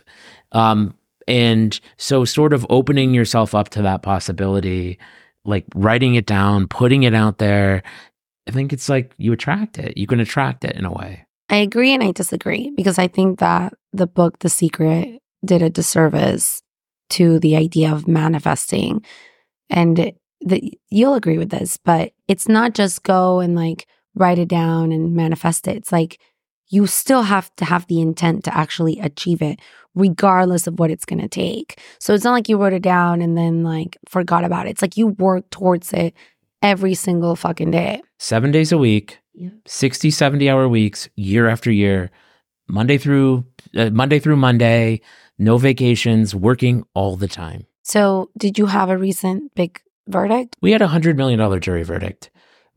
Um, 0.53 0.95
and 1.27 1.77
so 1.97 2.23
sort 2.23 2.53
of 2.53 2.65
opening 2.69 3.13
yourself 3.13 3.53
up 3.53 3.67
to 3.71 3.81
that 3.81 4.03
possibility, 4.03 4.99
like 5.43 5.65
writing 5.75 6.15
it 6.15 6.25
down, 6.25 6.69
putting 6.69 7.03
it 7.03 7.13
out 7.13 7.39
there, 7.39 7.83
I 8.47 8.51
think 8.51 8.71
it's 8.71 8.87
like 8.87 9.13
you 9.17 9.33
attract 9.33 9.77
it. 9.77 9.97
You 9.97 10.07
can 10.07 10.21
attract 10.21 10.63
it 10.63 10.77
in 10.77 10.85
a 10.85 10.93
way. 10.93 11.25
I 11.49 11.57
agree 11.57 11.93
and 11.93 12.01
I 12.01 12.11
disagree 12.11 12.71
because 12.77 12.97
I 12.97 13.09
think 13.09 13.39
that 13.39 13.73
the 13.93 14.07
book 14.07 14.39
The 14.39 14.49
Secret 14.49 15.21
did 15.43 15.61
a 15.61 15.69
disservice 15.69 16.61
to 17.11 17.39
the 17.39 17.55
idea 17.55 17.91
of 17.91 18.07
manifesting. 18.07 19.03
And 19.69 20.13
the, 20.41 20.77
you'll 20.89 21.15
agree 21.15 21.37
with 21.37 21.49
this, 21.49 21.77
but 21.77 22.13
it's 22.27 22.47
not 22.47 22.73
just 22.73 23.03
go 23.03 23.39
and 23.39 23.55
like 23.55 23.87
write 24.15 24.39
it 24.39 24.47
down 24.47 24.91
and 24.91 25.15
manifest 25.15 25.67
it. 25.67 25.77
It's 25.77 25.91
like 25.91 26.19
you 26.69 26.85
still 26.85 27.23
have 27.23 27.53
to 27.55 27.65
have 27.65 27.87
the 27.87 27.99
intent 27.99 28.43
to 28.43 28.55
actually 28.55 28.99
achieve 28.99 29.41
it, 29.41 29.59
regardless 29.95 30.67
of 30.67 30.77
what 30.77 30.91
it's 30.91 31.05
going 31.05 31.21
to 31.21 31.27
take. 31.27 31.81
So 31.99 32.13
it's 32.13 32.23
not 32.23 32.33
like 32.33 32.47
you 32.47 32.57
wrote 32.57 32.73
it 32.73 32.83
down 32.83 33.21
and 33.21 33.37
then 33.37 33.63
like 33.63 33.97
forgot 34.07 34.43
about 34.43 34.67
it. 34.67 34.71
It's 34.71 34.81
like 34.81 34.97
you 34.97 35.07
work 35.07 35.49
towards 35.49 35.91
it 35.93 36.13
every 36.61 36.93
single 36.93 37.35
fucking 37.35 37.71
day. 37.71 38.01
Seven 38.19 38.51
days 38.51 38.71
a 38.71 38.77
week, 38.77 39.19
yeah. 39.33 39.49
60, 39.65 40.11
70 40.11 40.49
hour 40.49 40.67
weeks, 40.67 41.09
year 41.15 41.47
after 41.47 41.71
year, 41.71 42.11
Monday 42.67 42.97
through 42.97 43.45
uh, 43.75 43.89
Monday 43.89 44.19
through 44.19 44.37
Monday, 44.37 45.01
no 45.37 45.57
vacations, 45.57 46.35
working 46.35 46.83
all 46.93 47.15
the 47.15 47.27
time. 47.27 47.65
So, 47.83 48.29
did 48.37 48.57
you 48.57 48.67
have 48.67 48.89
a 48.89 48.97
recent 48.97 49.55
big 49.55 49.81
verdict? 50.07 50.55
We 50.61 50.71
had 50.71 50.81
a 50.81 50.87
$100 50.87 51.15
million 51.15 51.59
jury 51.61 51.83
verdict 51.83 52.29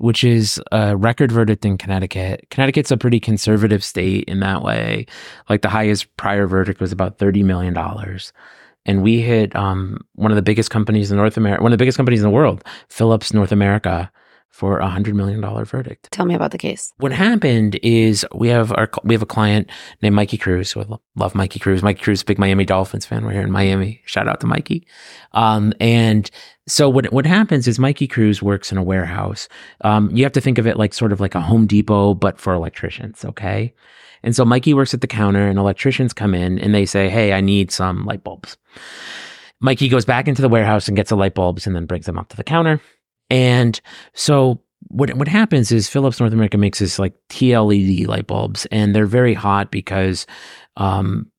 which 0.03 0.25
is 0.25 0.61
a 0.73 0.97
record 0.97 1.31
verdict 1.31 1.65
in 1.65 1.79
Connecticut. 1.79 2.45
Connecticut's 2.51 2.91
a 2.91 2.97
pretty 2.97 3.21
conservative 3.21 3.85
state 3.85 4.25
in 4.25 4.41
that 4.41 4.61
way. 4.61 5.07
Like 5.49 5.63
the 5.63 5.69
highest 5.69 6.17
prior 6.17 6.49
verdict 6.49 6.81
was 6.81 6.91
about 6.91 7.19
$30 7.19 7.45
million. 7.45 7.77
And 8.85 9.01
we 9.05 9.21
hit 9.21 9.55
um, 9.55 10.01
one 10.17 10.33
of 10.33 10.35
the 10.35 10.43
biggest 10.43 10.71
companies 10.71 11.13
in 11.13 11.19
North 11.19 11.37
America, 11.37 11.63
one 11.63 11.73
of 11.73 11.79
the 11.79 11.83
biggest 11.83 11.97
companies 11.97 12.19
in 12.19 12.25
the 12.25 12.35
world, 12.35 12.65
Philips 12.89 13.33
North 13.33 13.53
America, 13.53 14.11
for 14.53 14.79
a 14.79 14.89
hundred 14.89 15.15
million 15.15 15.41
dollar 15.41 15.65
verdict. 15.65 16.09
Tell 16.13 16.27
me 16.27 16.35
about 16.35 16.51
the 16.51 16.59
case. 16.59 16.93
What 16.99 17.11
happened 17.11 17.81
is 17.83 18.25
we 18.35 18.49
have 18.49 18.71
our 18.73 18.89
we 19.03 19.15
have 19.15 19.23
a 19.23 19.27
client 19.27 19.69
named 20.03 20.15
Mikey 20.15 20.37
Cruz. 20.37 20.77
I 20.77 20.85
love 21.17 21.35
Mikey 21.35 21.59
Cruz. 21.59 21.83
Mikey 21.83 22.03
Cruz, 22.03 22.23
big 22.23 22.39
Miami 22.39 22.67
Dolphins 22.67 23.07
fan. 23.07 23.25
We're 23.25 23.33
here 23.33 23.43
in 23.43 23.51
Miami. 23.51 24.03
Shout 24.05 24.29
out 24.29 24.41
to 24.41 24.47
Mikey. 24.47 24.87
Um, 25.33 25.73
and 25.81 26.31
so 26.69 26.89
what 26.89 27.11
what 27.13 27.25
happens 27.25 27.67
is 27.67 27.79
Mikey 27.79 28.07
Cruz 28.07 28.43
works 28.43 28.71
in 28.71 28.77
a 28.79 28.83
warehouse. 28.83 29.49
Um, 29.81 30.11
you 30.15 30.23
have 30.23 30.33
to 30.33 30.41
think 30.41 30.59
of 30.59 30.67
it 30.67 30.77
like 30.77 30.93
sort 30.93 31.13
of 31.13 31.21
like 31.21 31.35
a 31.35 31.41
Home 31.41 31.67
Depot, 31.67 32.15
but 32.15 32.39
for 32.39 32.53
electricians. 32.53 33.25
Okay. 33.25 33.73
And 34.23 34.37
so 34.37 34.45
Mikey 34.45 34.75
works 34.75 34.95
at 34.95 35.01
the 35.01 35.09
counter, 35.09 35.49
and 35.49 35.59
electricians 35.59 36.13
come 36.13 36.35
in 36.35 36.59
and 36.59 36.75
they 36.75 36.85
say, 36.85 37.09
"Hey, 37.09 37.33
I 37.33 37.41
need 37.41 37.73
some 37.73 38.05
light 38.05 38.23
bulbs." 38.23 38.59
Mikey 39.61 39.89
goes 39.89 40.05
back 40.05 40.29
into 40.29 40.43
the 40.43 40.49
warehouse 40.49 40.89
and 40.89 40.97
gets 40.97 41.09
the 41.09 41.17
light 41.17 41.35
bulbs, 41.35 41.67
and 41.67 41.75
then 41.75 41.87
brings 41.87 42.05
them 42.07 42.19
up 42.19 42.29
to 42.29 42.37
the 42.37 42.45
counter. 42.45 42.81
And 43.33 43.81
so 44.13 44.61
what 44.89 45.15
what 45.15 45.27
happens 45.27 45.73
is 45.73 45.89
Philips 45.89 46.21
North 46.21 46.35
America 46.35 46.59
makes 46.59 46.81
this 46.81 46.99
like 46.99 47.15
TLED 47.31 48.07
light 48.07 48.27
bulbs, 48.27 48.67
and 48.67 48.95
they're 48.95 49.07
very 49.07 49.33
hot 49.33 49.71
because, 49.71 50.27
um, 50.77 51.31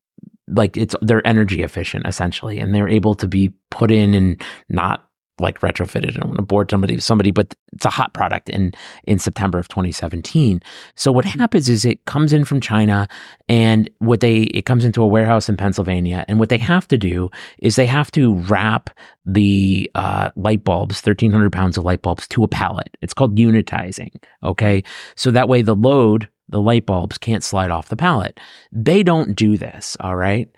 like 0.47 0.75
it's 0.75 0.95
they're 1.03 1.25
energy 1.25 1.61
efficient 1.61 2.07
essentially, 2.07 2.57
and 2.57 2.73
they're 2.73 2.89
able 2.89 3.13
to 3.13 3.27
be 3.27 3.53
put 3.69 3.91
in 3.91 4.15
and 4.15 4.41
not 4.69 5.07
like 5.39 5.59
retrofitted. 5.61 6.09
I 6.09 6.19
don't 6.19 6.29
want 6.29 6.37
to 6.37 6.43
board 6.43 6.69
somebody, 6.69 6.99
somebody, 6.99 7.31
but 7.31 7.55
it's 7.73 7.85
a 7.85 7.89
hot 7.89 8.13
product 8.13 8.49
in 8.49 8.73
in 9.05 9.19
September 9.19 9.57
of 9.57 9.67
2017. 9.67 10.61
So 10.95 11.11
what 11.11 11.25
mm-hmm. 11.25 11.39
happens 11.39 11.69
is 11.69 11.85
it 11.85 12.05
comes 12.05 12.33
in 12.33 12.45
from 12.45 12.61
China, 12.61 13.07
and 13.49 13.89
what 13.99 14.19
they 14.19 14.41
it 14.43 14.65
comes 14.65 14.85
into 14.85 15.01
a 15.01 15.07
warehouse 15.07 15.49
in 15.49 15.57
Pennsylvania, 15.57 16.23
and 16.27 16.39
what 16.39 16.49
they 16.49 16.57
have 16.57 16.87
to 16.89 16.97
do 16.97 17.29
is 17.59 17.75
they 17.75 17.85
have 17.85 18.11
to 18.11 18.35
wrap 18.35 18.89
the 19.25 19.89
uh, 19.95 20.29
light 20.35 20.63
bulbs, 20.63 20.95
1,300 20.97 21.51
pounds 21.51 21.77
of 21.77 21.83
light 21.83 22.01
bulbs, 22.01 22.27
to 22.27 22.43
a 22.43 22.47
pallet. 22.47 22.95
It's 23.01 23.13
called 23.13 23.35
unitizing. 23.35 24.11
Okay, 24.43 24.83
so 25.15 25.31
that 25.31 25.49
way 25.49 25.61
the 25.61 25.75
load, 25.75 26.29
the 26.49 26.61
light 26.61 26.85
bulbs, 26.85 27.17
can't 27.17 27.43
slide 27.43 27.71
off 27.71 27.89
the 27.89 27.95
pallet. 27.95 28.39
They 28.71 29.01
don't 29.01 29.35
do 29.35 29.57
this. 29.57 29.97
All 29.99 30.15
right, 30.15 30.49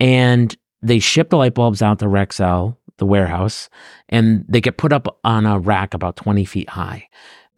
and 0.00 0.56
they 0.80 0.98
ship 0.98 1.30
the 1.30 1.36
light 1.36 1.54
bulbs 1.54 1.82
out 1.82 1.98
to 2.00 2.06
Rexel 2.06 2.76
the 3.02 3.06
warehouse, 3.06 3.68
and 4.08 4.44
they 4.48 4.60
get 4.60 4.76
put 4.76 4.92
up 4.92 5.18
on 5.24 5.44
a 5.44 5.58
rack 5.58 5.92
about 5.92 6.14
20 6.14 6.44
feet 6.44 6.68
high. 6.68 7.08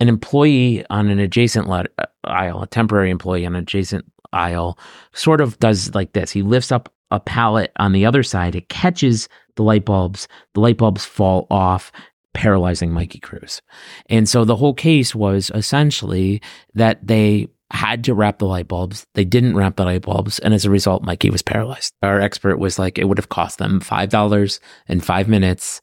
An 0.01 0.09
employee 0.09 0.87
on 0.89 1.09
an 1.09 1.19
adjacent 1.19 1.69
uh, 1.69 1.85
aisle, 2.25 2.63
a 2.63 2.67
temporary 2.67 3.11
employee 3.11 3.45
on 3.45 3.55
an 3.55 3.63
adjacent 3.63 4.07
aisle, 4.33 4.79
sort 5.13 5.43
of 5.43 5.59
does 5.59 5.95
like 5.95 6.15
this. 6.15 6.31
He 6.31 6.41
lifts 6.41 6.73
up 6.73 6.91
a 7.11 7.21
pallet 7.21 7.73
on 7.77 7.93
the 7.93 8.07
other 8.07 8.23
side, 8.23 8.57
it 8.57 8.71
catches 8.71 9.29
the 9.57 9.63
light 9.63 9.85
bulbs, 9.85 10.27
the 10.55 10.61
light 10.61 10.79
bulbs 10.79 11.05
fall 11.05 11.47
off, 11.51 11.93
paralyzing 12.33 12.91
Mikey 12.91 13.21
Cruz. 13.21 13.61
And 14.09 14.27
so 14.27 14.47
the 14.47 14.57
whole 14.57 14.75
case 14.75 15.15
was 15.15 15.53
essentially 15.55 16.41
that 16.73 17.07
they 17.07 17.49
had 17.75 18.05
to 18.05 18.15
wrap 18.15 18.39
the 18.39 18.47
light 18.47 18.69
bulbs. 18.69 19.05
They 19.15 19.25
didn't 19.25 19.57
wrap 19.57 19.77
the 19.77 19.85
light 19.85 20.03
bulbs. 20.03 20.39
And 20.39 20.55
as 20.55 20.65
a 20.65 20.71
result, 20.71 21.03
Mikey 21.03 21.31
was 21.31 21.43
paralyzed. 21.43 21.93
Our 22.03 22.21
expert 22.21 22.59
was 22.59 22.79
like, 22.79 22.99
it 22.99 23.09
would 23.09 23.19
have 23.19 23.29
cost 23.29 23.59
them 23.59 23.81
$5 23.81 24.61
in 24.89 25.01
five 25.01 25.29
minutes 25.29 25.83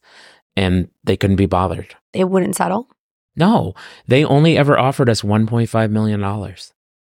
and 0.56 0.88
they 1.04 1.16
couldn't 1.16 1.36
be 1.36 1.46
bothered. 1.46 1.94
They 2.12 2.24
wouldn't 2.24 2.56
settle? 2.56 2.88
No, 3.36 3.74
they 4.08 4.24
only 4.24 4.58
ever 4.58 4.78
offered 4.78 5.08
us 5.08 5.22
$1.5 5.22 5.90
million. 5.90 6.20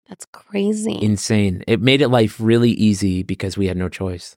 That's 0.09 0.27
crazy. 0.33 0.99
Insane. 1.01 1.65
It 1.67 1.81
made 1.81 2.03
it 2.03 2.09
life 2.09 2.39
really 2.41 2.71
easy 2.71 3.23
because 3.23 3.57
we 3.57 3.67
had 3.67 3.77
no 3.77 3.89
choice. 3.89 4.37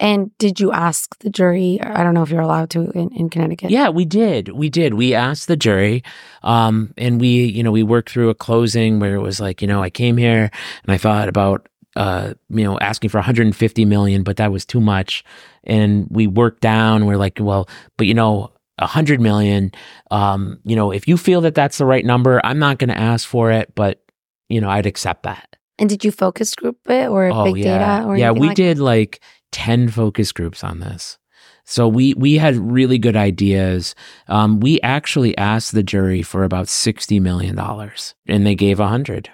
And 0.00 0.36
did 0.38 0.60
you 0.60 0.70
ask 0.70 1.18
the 1.20 1.30
jury? 1.30 1.80
I 1.82 2.04
don't 2.04 2.14
know 2.14 2.22
if 2.22 2.30
you're 2.30 2.40
allowed 2.40 2.70
to 2.70 2.90
in, 2.92 3.10
in 3.14 3.30
Connecticut. 3.30 3.70
Yeah, 3.70 3.88
we 3.88 4.04
did. 4.04 4.50
We 4.50 4.68
did. 4.68 4.94
We 4.94 5.14
asked 5.14 5.48
the 5.48 5.56
jury, 5.56 6.04
um, 6.42 6.94
and 6.96 7.20
we, 7.20 7.44
you 7.44 7.62
know, 7.62 7.72
we 7.72 7.82
worked 7.82 8.10
through 8.10 8.30
a 8.30 8.34
closing 8.34 9.00
where 9.00 9.16
it 9.16 9.20
was 9.20 9.40
like, 9.40 9.60
you 9.60 9.66
know, 9.66 9.82
I 9.82 9.90
came 9.90 10.16
here 10.16 10.50
and 10.84 10.92
I 10.92 10.98
thought 10.98 11.28
about, 11.28 11.68
uh, 11.96 12.34
you 12.48 12.62
know, 12.62 12.78
asking 12.78 13.10
for 13.10 13.18
150 13.18 13.84
million, 13.86 14.22
but 14.22 14.36
that 14.36 14.52
was 14.52 14.64
too 14.64 14.80
much. 14.80 15.24
And 15.64 16.06
we 16.10 16.28
worked 16.28 16.60
down. 16.60 17.06
We're 17.06 17.16
like, 17.16 17.38
well, 17.40 17.68
but 17.96 18.06
you 18.06 18.14
know, 18.14 18.52
100 18.78 19.20
million. 19.20 19.72
Um, 20.10 20.60
you 20.64 20.76
know, 20.76 20.92
if 20.92 21.08
you 21.08 21.16
feel 21.16 21.40
that 21.42 21.54
that's 21.54 21.78
the 21.78 21.86
right 21.86 22.04
number, 22.04 22.40
I'm 22.44 22.58
not 22.58 22.78
going 22.78 22.88
to 22.88 22.98
ask 22.98 23.26
for 23.26 23.50
it, 23.50 23.74
but 23.74 24.02
you 24.48 24.60
know, 24.60 24.70
I'd 24.70 24.86
accept 24.86 25.24
that. 25.24 25.56
And 25.78 25.88
did 25.88 26.04
you 26.04 26.10
focus 26.10 26.54
group 26.54 26.78
it 26.88 27.08
or 27.08 27.30
oh, 27.32 27.44
big 27.44 27.58
yeah. 27.58 27.78
data 27.78 28.06
or 28.06 28.16
yeah? 28.16 28.32
We 28.32 28.48
like 28.48 28.56
did 28.56 28.78
like 28.78 29.20
10 29.52 29.88
focus 29.88 30.32
groups 30.32 30.62
on 30.64 30.80
this. 30.80 31.18
So 31.64 31.86
we 31.86 32.14
we 32.14 32.38
had 32.38 32.56
really 32.56 32.98
good 32.98 33.14
ideas. 33.14 33.94
Um, 34.26 34.58
we 34.58 34.80
actually 34.80 35.36
asked 35.36 35.72
the 35.72 35.82
jury 35.82 36.22
for 36.22 36.42
about 36.42 36.66
sixty 36.66 37.20
million 37.20 37.56
dollars, 37.56 38.14
and 38.26 38.46
they 38.46 38.54
gave 38.54 38.80
a 38.80 38.88
hundred. 38.88 39.30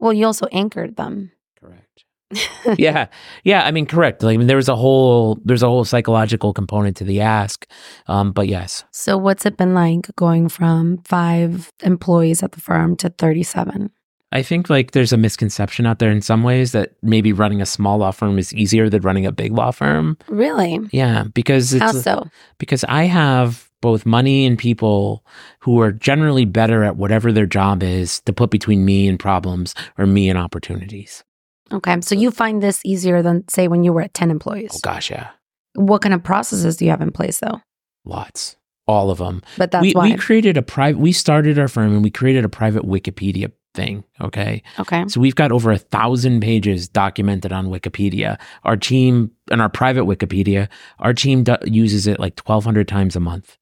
Well, 0.00 0.12
you 0.12 0.26
also 0.26 0.46
anchored 0.50 0.96
them. 0.96 1.30
Correct. 1.60 2.04
yeah, 2.78 3.06
yeah. 3.44 3.62
I 3.62 3.70
mean, 3.70 3.86
correct. 3.86 4.24
Like, 4.24 4.34
I 4.34 4.36
mean, 4.38 4.48
there 4.48 4.56
was 4.56 4.68
a 4.68 4.74
whole 4.74 5.38
there's 5.44 5.62
a 5.62 5.68
whole 5.68 5.84
psychological 5.84 6.52
component 6.52 6.96
to 6.96 7.04
the 7.04 7.20
ask, 7.20 7.64
um, 8.08 8.32
but 8.32 8.48
yes. 8.48 8.82
So, 8.90 9.16
what's 9.16 9.46
it 9.46 9.56
been 9.56 9.72
like 9.72 10.10
going 10.16 10.48
from 10.48 10.98
five 11.04 11.72
employees 11.84 12.42
at 12.42 12.52
the 12.52 12.60
firm 12.60 12.96
to 12.96 13.08
thirty 13.10 13.44
seven? 13.44 13.92
I 14.32 14.42
think 14.42 14.70
like 14.70 14.92
there's 14.92 15.12
a 15.12 15.16
misconception 15.16 15.86
out 15.86 15.98
there 15.98 16.10
in 16.10 16.22
some 16.22 16.42
ways 16.42 16.72
that 16.72 16.94
maybe 17.02 17.32
running 17.32 17.60
a 17.60 17.66
small 17.66 17.98
law 17.98 18.10
firm 18.10 18.38
is 18.38 18.54
easier 18.54 18.88
than 18.88 19.02
running 19.02 19.26
a 19.26 19.32
big 19.32 19.52
law 19.52 19.70
firm. 19.70 20.16
Really? 20.28 20.80
Yeah, 20.90 21.24
because 21.34 21.74
it's 21.74 21.82
How 21.82 21.92
so? 21.92 22.30
because 22.58 22.82
I 22.84 23.04
have 23.04 23.70
both 23.82 24.06
money 24.06 24.46
and 24.46 24.58
people 24.58 25.24
who 25.60 25.80
are 25.80 25.92
generally 25.92 26.46
better 26.46 26.82
at 26.82 26.96
whatever 26.96 27.30
their 27.32 27.46
job 27.46 27.82
is 27.82 28.20
to 28.22 28.32
put 28.32 28.50
between 28.50 28.84
me 28.84 29.06
and 29.06 29.18
problems 29.18 29.74
or 29.98 30.06
me 30.06 30.30
and 30.30 30.38
opportunities. 30.38 31.22
Okay. 31.70 32.00
So 32.00 32.14
you 32.14 32.30
find 32.30 32.62
this 32.62 32.80
easier 32.84 33.22
than 33.22 33.46
say 33.48 33.68
when 33.68 33.82
you 33.82 33.92
were 33.92 34.02
at 34.02 34.14
10 34.14 34.30
employees? 34.30 34.72
Oh 34.74 34.80
gosh, 34.82 35.10
yeah. 35.10 35.30
What 35.74 36.02
kind 36.02 36.14
of 36.14 36.22
processes 36.22 36.76
do 36.76 36.84
you 36.84 36.90
have 36.90 37.00
in 37.02 37.10
place 37.10 37.40
though? 37.40 37.60
Lots. 38.04 38.56
All 38.86 39.10
of 39.10 39.18
them. 39.18 39.42
But 39.58 39.70
that's 39.70 39.82
we, 39.82 39.92
why 39.92 40.10
we 40.10 40.16
created 40.16 40.56
a 40.56 40.62
private 40.62 40.98
we 40.98 41.12
started 41.12 41.58
our 41.58 41.68
firm 41.68 41.92
and 41.92 42.02
we 42.02 42.10
created 42.10 42.44
a 42.44 42.48
private 42.48 42.84
Wikipedia 42.84 43.52
thing. 43.74 44.04
Okay. 44.20 44.62
Okay. 44.78 45.04
So 45.08 45.20
we've 45.20 45.34
got 45.34 45.52
over 45.52 45.70
a 45.70 45.78
thousand 45.78 46.40
pages 46.40 46.88
documented 46.88 47.52
on 47.52 47.68
Wikipedia. 47.68 48.38
Our 48.64 48.76
team 48.76 49.30
and 49.50 49.60
our 49.60 49.68
private 49.68 50.04
Wikipedia, 50.04 50.68
our 50.98 51.14
team 51.14 51.44
do- 51.44 51.56
uses 51.64 52.06
it 52.06 52.20
like 52.20 52.38
1,200 52.40 52.88
times 52.88 53.16
a 53.16 53.20
month. 53.20 53.56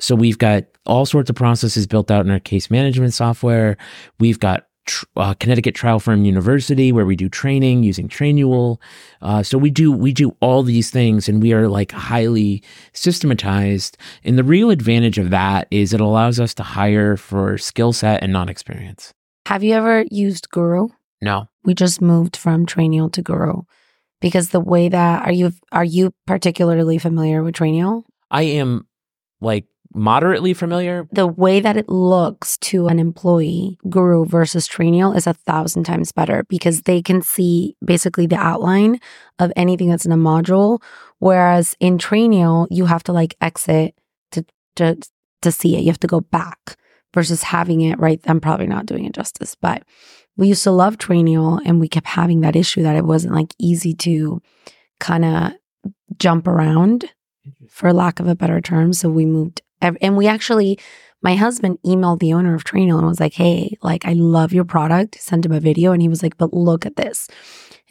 So 0.00 0.14
we've 0.14 0.38
got 0.38 0.64
all 0.86 1.06
sorts 1.06 1.30
of 1.30 1.36
processes 1.36 1.86
built 1.86 2.10
out 2.10 2.26
in 2.26 2.32
our 2.32 2.40
case 2.40 2.70
management 2.70 3.14
software. 3.14 3.76
We've 4.18 4.40
got 4.40 4.66
tr- 4.86 5.06
uh, 5.16 5.34
Connecticut 5.34 5.74
Trial 5.74 6.00
Firm 6.00 6.24
University, 6.24 6.92
where 6.92 7.06
we 7.06 7.16
do 7.16 7.28
training 7.28 7.84
using 7.84 8.08
Trainual. 8.08 8.78
Uh, 9.22 9.42
so 9.42 9.56
we 9.58 9.70
do 9.70 9.92
we 9.92 10.12
do 10.12 10.36
all 10.40 10.62
these 10.62 10.90
things, 10.90 11.28
and 11.28 11.42
we 11.42 11.52
are 11.52 11.68
like 11.68 11.92
highly 11.92 12.62
systematized. 12.92 13.96
And 14.24 14.36
the 14.38 14.44
real 14.44 14.70
advantage 14.70 15.18
of 15.18 15.30
that 15.30 15.68
is 15.70 15.92
it 15.92 16.00
allows 16.00 16.40
us 16.40 16.54
to 16.54 16.62
hire 16.62 17.16
for 17.16 17.58
skill 17.58 17.92
set 17.92 18.22
and 18.22 18.32
non 18.32 18.48
experience. 18.48 19.14
Have 19.46 19.62
you 19.62 19.74
ever 19.74 20.04
used 20.10 20.50
Guru? 20.50 20.88
No, 21.20 21.48
We 21.64 21.74
just 21.74 22.02
moved 22.02 22.36
from 22.36 22.66
Trainual 22.66 23.10
to 23.12 23.22
Guru 23.22 23.62
because 24.20 24.50
the 24.50 24.60
way 24.60 24.88
that 24.88 25.26
are 25.26 25.32
you 25.32 25.52
are 25.72 25.84
you 25.84 26.12
particularly 26.26 26.98
familiar 26.98 27.42
with 27.42 27.54
Trainual? 27.54 28.04
I 28.30 28.42
am 28.42 28.86
like 29.40 29.66
moderately 29.94 30.54
familiar. 30.54 31.06
The 31.12 31.26
way 31.26 31.60
that 31.60 31.76
it 31.76 31.88
looks 31.88 32.58
to 32.58 32.88
an 32.88 32.98
employee, 32.98 33.78
Guru 33.88 34.26
versus 34.26 34.68
Trainual 34.68 35.16
is 35.16 35.26
a 35.26 35.34
thousand 35.34 35.84
times 35.84 36.12
better 36.12 36.44
because 36.48 36.82
they 36.82 37.00
can 37.00 37.22
see 37.22 37.76
basically 37.84 38.26
the 38.26 38.36
outline 38.36 39.00
of 39.38 39.52
anything 39.56 39.88
that's 39.88 40.04
in 40.04 40.12
a 40.12 40.16
module. 40.16 40.82
Whereas 41.20 41.76
in 41.80 41.96
Trainual, 41.96 42.66
you 42.70 42.86
have 42.86 43.04
to 43.04 43.12
like 43.12 43.36
exit 43.40 43.94
to 44.32 44.44
to 44.76 44.98
to 45.42 45.52
see 45.52 45.76
it. 45.76 45.80
You 45.80 45.88
have 45.88 46.00
to 46.00 46.06
go 46.06 46.20
back 46.20 46.76
versus 47.14 47.44
having 47.44 47.80
it 47.80 47.98
right. 47.98 48.20
I'm 48.26 48.40
probably 48.40 48.66
not 48.66 48.86
doing 48.86 49.06
it 49.06 49.14
justice, 49.14 49.54
but 49.54 49.84
we 50.36 50.48
used 50.48 50.64
to 50.64 50.72
love 50.72 50.98
Trainual 50.98 51.60
and 51.64 51.80
we 51.80 51.88
kept 51.88 52.08
having 52.08 52.40
that 52.40 52.56
issue 52.56 52.82
that 52.82 52.96
it 52.96 53.04
wasn't 53.04 53.34
like 53.34 53.54
easy 53.58 53.94
to 53.94 54.42
kind 55.00 55.24
of 55.24 55.52
jump 56.18 56.46
around 56.46 57.06
for 57.68 57.92
lack 57.92 58.20
of 58.20 58.26
a 58.26 58.34
better 58.34 58.60
term. 58.60 58.92
So 58.92 59.08
we 59.08 59.26
moved, 59.26 59.62
and 59.80 60.16
we 60.16 60.26
actually, 60.26 60.78
my 61.22 61.36
husband 61.36 61.78
emailed 61.84 62.18
the 62.18 62.32
owner 62.32 62.54
of 62.54 62.64
Trainual 62.64 62.98
and 62.98 63.06
was 63.06 63.20
like, 63.20 63.34
"Hey, 63.34 63.76
like 63.82 64.04
I 64.04 64.12
love 64.14 64.52
your 64.52 64.64
product." 64.64 65.20
Sent 65.20 65.46
him 65.46 65.52
a 65.52 65.60
video, 65.60 65.92
and 65.92 66.02
he 66.02 66.08
was 66.08 66.22
like, 66.22 66.36
"But 66.36 66.52
look 66.54 66.86
at 66.86 66.96
this." 66.96 67.28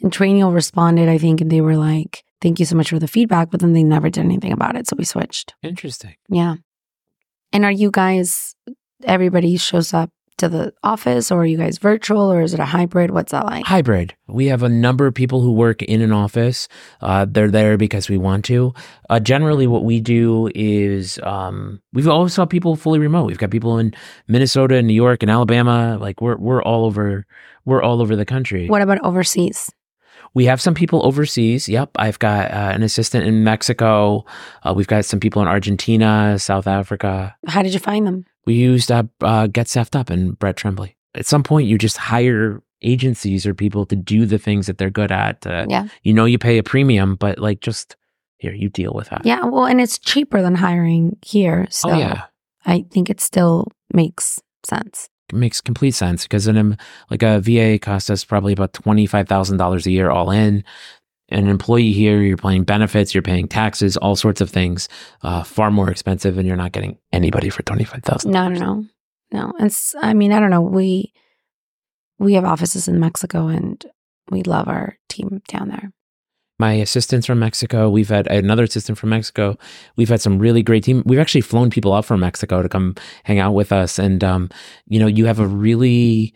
And 0.02 0.12
Trainual 0.12 0.54
responded, 0.54 1.08
I 1.08 1.18
think, 1.18 1.40
and 1.40 1.50
they 1.50 1.60
were 1.60 1.76
like, 1.76 2.24
"Thank 2.40 2.58
you 2.58 2.66
so 2.66 2.76
much 2.76 2.90
for 2.90 2.98
the 2.98 3.08
feedback," 3.08 3.50
but 3.50 3.60
then 3.60 3.72
they 3.72 3.84
never 3.84 4.10
did 4.10 4.24
anything 4.24 4.52
about 4.52 4.76
it, 4.76 4.88
so 4.88 4.96
we 4.98 5.04
switched. 5.04 5.54
Interesting. 5.62 6.16
Yeah. 6.28 6.56
And 7.52 7.64
are 7.64 7.72
you 7.72 7.90
guys? 7.90 8.56
Everybody 9.02 9.56
shows 9.56 9.92
up 9.92 10.10
to 10.38 10.48
the 10.48 10.72
office, 10.82 11.30
or 11.30 11.42
are 11.42 11.46
you 11.46 11.56
guys 11.56 11.78
virtual, 11.78 12.32
or 12.32 12.40
is 12.42 12.54
it 12.54 12.60
a 12.60 12.64
hybrid? 12.64 13.10
What's 13.10 13.32
that 13.32 13.46
like? 13.46 13.64
Hybrid. 13.64 14.14
We 14.26 14.46
have 14.46 14.62
a 14.62 14.68
number 14.68 15.06
of 15.06 15.14
people 15.14 15.40
who 15.40 15.52
work 15.52 15.82
in 15.82 16.00
an 16.00 16.12
office. 16.12 16.68
Uh, 17.00 17.26
they're 17.28 17.50
there 17.50 17.76
because 17.76 18.08
we 18.08 18.18
want 18.18 18.44
to. 18.46 18.74
Uh, 19.08 19.20
generally, 19.20 19.66
what 19.66 19.84
we 19.84 20.00
do 20.00 20.50
is 20.54 21.20
um, 21.22 21.80
we've 21.92 22.08
always 22.08 22.36
got 22.36 22.50
people 22.50 22.76
fully 22.76 22.98
remote. 22.98 23.26
We've 23.26 23.38
got 23.38 23.50
people 23.50 23.78
in 23.78 23.94
Minnesota, 24.26 24.76
and 24.76 24.88
New 24.88 24.94
York, 24.94 25.22
and 25.22 25.30
Alabama. 25.30 25.98
Like 26.00 26.20
we're 26.20 26.36
we're 26.36 26.62
all 26.62 26.84
over. 26.84 27.26
We're 27.64 27.82
all 27.82 28.02
over 28.02 28.16
the 28.16 28.26
country. 28.26 28.68
What 28.68 28.82
about 28.82 29.02
overseas? 29.04 29.70
We 30.34 30.46
have 30.46 30.60
some 30.60 30.74
people 30.74 31.06
overseas. 31.06 31.68
Yep, 31.68 31.90
I've 31.96 32.18
got 32.18 32.50
uh, 32.50 32.72
an 32.74 32.82
assistant 32.82 33.24
in 33.24 33.44
Mexico. 33.44 34.24
Uh, 34.64 34.74
we've 34.74 34.88
got 34.88 35.04
some 35.04 35.20
people 35.20 35.40
in 35.42 35.48
Argentina, 35.48 36.38
South 36.40 36.66
Africa. 36.66 37.36
How 37.46 37.62
did 37.62 37.72
you 37.72 37.78
find 37.80 38.04
them? 38.06 38.24
We 38.46 38.54
used 38.54 38.90
uh, 38.92 39.04
uh, 39.20 39.46
Get 39.46 39.68
Staffed 39.68 39.96
Up 39.96 40.10
and 40.10 40.38
Brett 40.38 40.56
Tremblay. 40.56 40.94
At 41.14 41.26
some 41.26 41.42
point, 41.42 41.68
you 41.68 41.78
just 41.78 41.96
hire 41.96 42.62
agencies 42.82 43.46
or 43.46 43.54
people 43.54 43.86
to 43.86 43.96
do 43.96 44.26
the 44.26 44.38
things 44.38 44.66
that 44.66 44.78
they're 44.78 44.90
good 44.90 45.10
at. 45.12 45.46
Uh, 45.46 45.66
Yeah. 45.68 45.88
You 46.02 46.12
know, 46.12 46.24
you 46.24 46.38
pay 46.38 46.58
a 46.58 46.62
premium, 46.62 47.14
but 47.16 47.38
like 47.38 47.60
just 47.60 47.96
here, 48.38 48.52
you 48.52 48.68
deal 48.68 48.92
with 48.92 49.08
that. 49.10 49.24
Yeah, 49.24 49.44
well, 49.44 49.64
and 49.66 49.80
it's 49.80 49.98
cheaper 49.98 50.42
than 50.42 50.56
hiring 50.56 51.16
here. 51.24 51.66
So 51.70 51.90
oh, 51.90 51.96
yeah. 51.96 52.24
I 52.66 52.84
think 52.90 53.08
it 53.10 53.20
still 53.20 53.68
makes 53.92 54.40
sense. 54.66 55.08
It 55.30 55.36
makes 55.36 55.60
complete 55.60 55.92
sense 55.92 56.24
because 56.24 56.46
an 56.46 56.56
em- 56.58 56.76
like 57.10 57.22
a 57.22 57.40
VA 57.40 57.78
costs 57.78 58.10
us 58.10 58.24
probably 58.24 58.52
about 58.52 58.74
twenty 58.74 59.06
five 59.06 59.26
thousand 59.28 59.56
dollars 59.56 59.86
a 59.86 59.90
year 59.90 60.10
all 60.10 60.30
in. 60.30 60.64
An 61.30 61.48
employee 61.48 61.92
here, 61.92 62.20
you're 62.20 62.36
paying 62.36 62.64
benefits, 62.64 63.14
you're 63.14 63.22
paying 63.22 63.48
taxes, 63.48 63.96
all 63.96 64.14
sorts 64.14 64.40
of 64.40 64.50
things, 64.50 64.88
uh, 65.22 65.42
far 65.42 65.70
more 65.70 65.90
expensive, 65.90 66.36
and 66.36 66.46
you're 66.46 66.56
not 66.56 66.72
getting 66.72 66.98
anybody 67.12 67.48
for 67.48 67.62
twenty 67.62 67.84
five 67.84 68.02
thousand. 68.02 68.30
No, 68.30 68.48
no, 68.48 68.58
no, 68.60 68.84
no. 69.32 69.52
And 69.58 69.74
I 70.02 70.12
mean, 70.12 70.32
I 70.32 70.40
don't 70.40 70.50
know. 70.50 70.60
We 70.60 71.12
we 72.18 72.34
have 72.34 72.44
offices 72.44 72.88
in 72.88 73.00
Mexico, 73.00 73.48
and 73.48 73.84
we 74.30 74.42
love 74.42 74.68
our 74.68 74.98
team 75.08 75.40
down 75.48 75.68
there. 75.68 75.92
My 76.58 76.74
assistant's 76.74 77.26
from 77.26 77.40
Mexico. 77.40 77.90
We've 77.90 78.08
had 78.08 78.28
another 78.28 78.62
assistant 78.62 78.96
from 78.96 79.10
Mexico. 79.10 79.58
We've 79.96 80.08
had 80.08 80.20
some 80.20 80.38
really 80.38 80.62
great 80.62 80.84
team. 80.84 81.02
We've 81.04 81.18
actually 81.18 81.40
flown 81.40 81.68
people 81.68 81.92
up 81.92 82.04
from 82.04 82.20
Mexico 82.20 82.62
to 82.62 82.68
come 82.68 82.94
hang 83.24 83.40
out 83.40 83.54
with 83.54 83.72
us. 83.72 83.98
And 83.98 84.22
um, 84.22 84.50
you 84.86 85.00
know, 85.00 85.08
you 85.08 85.26
have 85.26 85.40
a 85.40 85.46
really, 85.46 86.32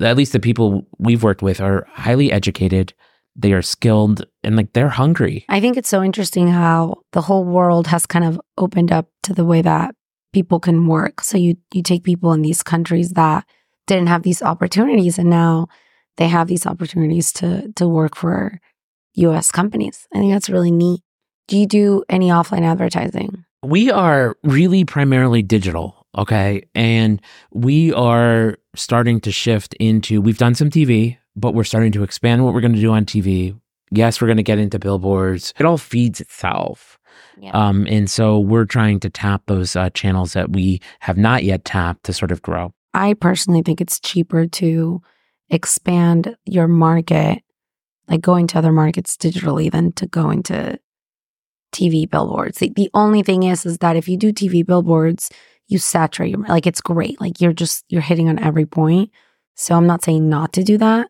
at 0.00 0.16
least 0.16 0.32
the 0.32 0.38
people 0.38 0.86
we've 0.98 1.24
worked 1.24 1.42
with 1.42 1.60
are 1.60 1.88
highly 1.92 2.30
educated. 2.30 2.94
They 3.40 3.52
are 3.52 3.62
skilled 3.62 4.26
and 4.42 4.56
like 4.56 4.72
they're 4.72 4.88
hungry. 4.88 5.44
I 5.48 5.60
think 5.60 5.76
it's 5.76 5.88
so 5.88 6.02
interesting 6.02 6.48
how 6.48 7.02
the 7.12 7.22
whole 7.22 7.44
world 7.44 7.86
has 7.86 8.04
kind 8.04 8.24
of 8.24 8.40
opened 8.58 8.90
up 8.90 9.06
to 9.22 9.32
the 9.32 9.44
way 9.44 9.62
that 9.62 9.94
people 10.32 10.58
can 10.58 10.86
work. 10.86 11.22
So 11.22 11.38
you 11.38 11.56
you 11.72 11.82
take 11.82 12.02
people 12.02 12.32
in 12.32 12.42
these 12.42 12.62
countries 12.62 13.10
that 13.12 13.46
didn't 13.86 14.08
have 14.08 14.22
these 14.22 14.42
opportunities, 14.42 15.18
and 15.18 15.30
now 15.30 15.68
they 16.16 16.28
have 16.28 16.48
these 16.48 16.66
opportunities 16.66 17.32
to 17.34 17.72
to 17.76 17.88
work 17.88 18.16
for 18.16 18.60
U.S. 19.14 19.52
companies. 19.52 20.06
I 20.12 20.18
think 20.18 20.32
that's 20.32 20.50
really 20.50 20.70
neat. 20.72 21.00
Do 21.46 21.56
you 21.56 21.66
do 21.66 22.04
any 22.08 22.28
offline 22.28 22.64
advertising? 22.64 23.44
We 23.62 23.90
are 23.90 24.36
really 24.44 24.84
primarily 24.84 25.42
digital, 25.42 26.06
okay? 26.16 26.62
And 26.74 27.20
we 27.52 27.92
are 27.92 28.58
starting 28.76 29.20
to 29.22 29.32
shift 29.32 29.74
into, 29.80 30.20
we've 30.20 30.38
done 30.38 30.54
some 30.54 30.70
TV, 30.70 31.16
but 31.38 31.54
we're 31.54 31.64
starting 31.64 31.92
to 31.92 32.02
expand 32.02 32.44
what 32.44 32.54
we're 32.54 32.60
going 32.60 32.74
to 32.74 32.80
do 32.80 32.92
on 32.92 33.04
TV. 33.04 33.58
Yes, 33.90 34.20
we're 34.20 34.28
going 34.28 34.36
to 34.38 34.42
get 34.42 34.58
into 34.58 34.78
billboards. 34.78 35.54
It 35.58 35.64
all 35.64 35.78
feeds 35.78 36.20
itself. 36.20 36.98
Yeah. 37.40 37.50
Um, 37.52 37.86
and 37.88 38.10
so 38.10 38.38
we're 38.38 38.64
trying 38.64 39.00
to 39.00 39.10
tap 39.10 39.42
those 39.46 39.76
uh, 39.76 39.90
channels 39.90 40.32
that 40.32 40.50
we 40.50 40.80
have 41.00 41.16
not 41.16 41.44
yet 41.44 41.64
tapped 41.64 42.04
to 42.04 42.12
sort 42.12 42.32
of 42.32 42.42
grow. 42.42 42.72
I 42.94 43.14
personally 43.14 43.62
think 43.62 43.80
it's 43.80 44.00
cheaper 44.00 44.46
to 44.46 45.02
expand 45.50 46.36
your 46.44 46.68
market, 46.68 47.42
like 48.08 48.20
going 48.20 48.46
to 48.48 48.58
other 48.58 48.72
markets 48.72 49.16
digitally, 49.16 49.70
than 49.70 49.92
to 49.92 50.06
go 50.06 50.30
into 50.30 50.78
TV 51.72 52.08
billboards. 52.08 52.58
The, 52.58 52.72
the 52.74 52.90
only 52.94 53.22
thing 53.22 53.44
is, 53.44 53.64
is 53.64 53.78
that 53.78 53.96
if 53.96 54.08
you 54.08 54.16
do 54.16 54.32
TV 54.32 54.66
billboards, 54.66 55.30
you 55.68 55.78
saturate 55.78 56.30
your 56.30 56.40
like 56.46 56.66
it's 56.66 56.80
great. 56.80 57.20
Like 57.20 57.40
you're 57.40 57.52
just 57.52 57.84
you're 57.88 58.00
hitting 58.00 58.28
on 58.28 58.38
every 58.38 58.66
point. 58.66 59.10
So 59.54 59.74
I'm 59.74 59.86
not 59.86 60.02
saying 60.02 60.28
not 60.28 60.52
to 60.54 60.62
do 60.62 60.78
that. 60.78 61.08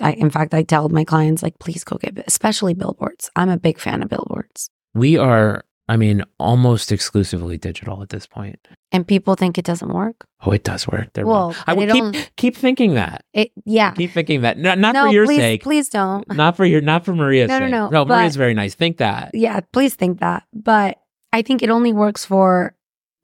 I, 0.00 0.12
in 0.12 0.30
fact, 0.30 0.54
I 0.54 0.62
tell 0.62 0.88
my 0.88 1.04
clients 1.04 1.42
like, 1.42 1.58
please 1.58 1.84
go 1.84 1.96
get, 1.98 2.18
especially 2.26 2.74
billboards. 2.74 3.30
I'm 3.36 3.48
a 3.48 3.56
big 3.58 3.78
fan 3.78 4.02
of 4.02 4.08
billboards, 4.08 4.70
We 4.94 5.16
are, 5.16 5.64
I 5.88 5.96
mean, 5.96 6.24
almost 6.38 6.90
exclusively 6.90 7.58
digital 7.58 8.02
at 8.02 8.08
this 8.08 8.26
point. 8.26 8.58
and 8.90 9.06
people 9.06 9.34
think 9.36 9.58
it 9.58 9.64
doesn't 9.64 9.92
work. 9.92 10.26
Oh, 10.44 10.50
it 10.52 10.64
does 10.64 10.86
work. 10.88 11.12
They're 11.12 11.26
Well, 11.26 11.48
wrong. 11.50 11.54
I 11.66 11.74
would 11.74 11.90
keep, 11.90 12.36
keep 12.36 12.56
thinking 12.56 12.94
that. 12.94 13.24
It, 13.32 13.50
yeah. 13.64 13.92
Keep 13.92 14.10
thinking 14.12 14.40
that. 14.42 14.58
Not, 14.58 14.78
not 14.78 14.94
no, 14.94 15.06
for 15.06 15.12
your 15.12 15.26
please, 15.26 15.38
sake. 15.38 15.62
please 15.62 15.88
don't. 15.88 16.26
Not 16.34 16.56
for 16.56 16.64
your, 16.64 16.80
not 16.80 17.04
for 17.04 17.14
Maria's 17.14 17.48
No, 17.48 17.58
no, 17.58 17.66
sake. 17.66 17.70
no, 17.72 17.88
No, 17.90 18.04
but- 18.04 18.14
Maria's 18.16 18.36
very 18.36 18.54
nice. 18.54 18.74
Think 18.74 18.96
that. 18.98 19.30
yeah, 19.34 19.60
please 19.72 19.94
think 19.94 20.20
that. 20.20 20.44
But 20.52 20.98
I 21.32 21.42
think 21.42 21.62
it 21.62 21.70
only 21.70 21.92
works 21.92 22.24
for 22.24 22.74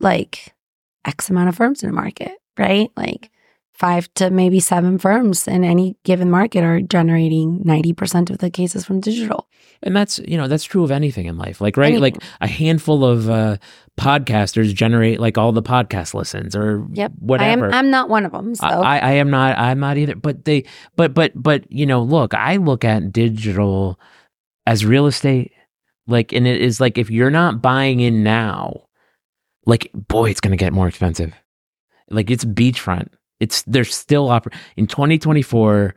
like 0.01 0.55
X 1.05 1.31
amount 1.31 1.49
of 1.49 1.57
firms 1.57 1.83
in 1.83 1.91
a 1.91 1.93
market, 1.93 2.33
right? 2.59 2.91
Like 2.97 3.31
five 3.81 4.13
to 4.15 4.29
maybe 4.29 4.61
seven 4.61 4.99
firms 4.99 5.49
in 5.49 5.65
any 5.65 5.97
given 6.05 6.31
market 6.31 6.63
are 6.63 6.83
generating 6.83 7.65
90% 7.65 8.29
of 8.29 8.37
the 8.39 8.51
cases 8.51 8.85
from 8.85 9.01
digital. 9.01 9.49
And 9.83 9.97
that's, 9.97 10.19
you 10.29 10.37
know, 10.37 10.47
that's 10.49 10.65
true 10.65 10.85
of 10.85 10.91
anything 10.91 11.25
in 11.25 11.39
life. 11.39 11.63
Like, 11.63 11.79
right? 11.79 11.99
Like 11.99 12.19
a 12.43 12.47
handful 12.47 13.03
of 13.07 13.31
uh, 13.31 13.57
podcasters 13.99 14.75
generate 14.75 15.19
like 15.19 15.39
all 15.39 15.53
the 15.53 15.63
podcast 15.63 16.13
listens 16.13 16.55
or 16.55 16.87
Yep. 16.93 17.13
whatever. 17.21 17.65
I 17.65 17.69
am, 17.69 17.75
I'm 17.75 17.91
not 17.91 18.11
one 18.11 18.27
of 18.27 18.33
them. 18.33 18.55
So 18.55 18.67
I, 18.67 18.99
I 18.99 19.13
am 19.13 19.31
not 19.31 19.57
I'm 19.59 19.81
not 19.81 19.97
either. 19.97 20.15
But 20.15 20.45
they 20.45 20.65
but 20.97 21.15
but 21.15 21.33
but 21.35 21.65
you 21.73 21.87
know, 21.87 22.03
look, 22.03 22.35
I 22.35 22.57
look 22.57 22.85
at 22.85 23.11
digital 23.13 23.99
as 24.67 24.85
real 24.85 25.07
estate. 25.07 25.53
Like 26.07 26.35
and 26.35 26.47
it 26.47 26.61
is 26.61 26.81
like 26.81 26.99
if 26.99 27.11
you're 27.11 27.31
not 27.31 27.63
buying 27.63 28.01
in 28.01 28.23
now, 28.23 28.83
like 29.65 29.91
boy, 29.95 30.29
it's 30.29 30.41
gonna 30.41 30.57
get 30.57 30.75
more 30.75 30.89
expensive. 30.89 31.33
Like 32.11 32.31
it's 32.31 32.45
beachfront. 32.45 33.09
It's 33.41 33.63
there's 33.63 33.95
still 33.95 34.29
oppor- 34.29 34.55
in 34.77 34.87
2024, 34.87 35.95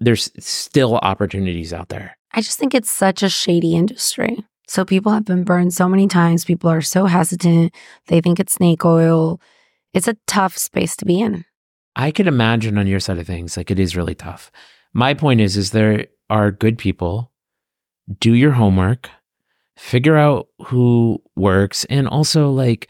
there's 0.00 0.30
still 0.38 0.96
opportunities 0.96 1.72
out 1.72 1.88
there. 1.88 2.16
I 2.32 2.40
just 2.40 2.58
think 2.58 2.74
it's 2.74 2.90
such 2.90 3.22
a 3.22 3.28
shady 3.28 3.74
industry. 3.74 4.44
So 4.68 4.84
people 4.84 5.12
have 5.12 5.24
been 5.24 5.44
burned 5.44 5.74
so 5.74 5.88
many 5.88 6.08
times. 6.08 6.44
People 6.44 6.70
are 6.70 6.80
so 6.80 7.06
hesitant. 7.06 7.74
They 8.06 8.20
think 8.20 8.40
it's 8.40 8.54
snake 8.54 8.84
oil. 8.84 9.40
It's 9.92 10.08
a 10.08 10.16
tough 10.26 10.56
space 10.56 10.96
to 10.96 11.04
be 11.04 11.20
in. 11.20 11.44
I 11.94 12.10
could 12.10 12.26
imagine 12.26 12.78
on 12.78 12.86
your 12.86 13.00
side 13.00 13.18
of 13.18 13.26
things, 13.26 13.56
like 13.56 13.70
it 13.70 13.78
is 13.78 13.96
really 13.96 14.14
tough. 14.14 14.50
My 14.94 15.12
point 15.14 15.40
is, 15.40 15.56
is 15.56 15.70
there 15.72 16.06
are 16.30 16.50
good 16.50 16.78
people. 16.78 17.30
Do 18.18 18.32
your 18.32 18.52
homework, 18.52 19.10
figure 19.76 20.16
out 20.16 20.48
who 20.66 21.22
works, 21.36 21.84
and 21.86 22.08
also 22.08 22.50
like 22.50 22.88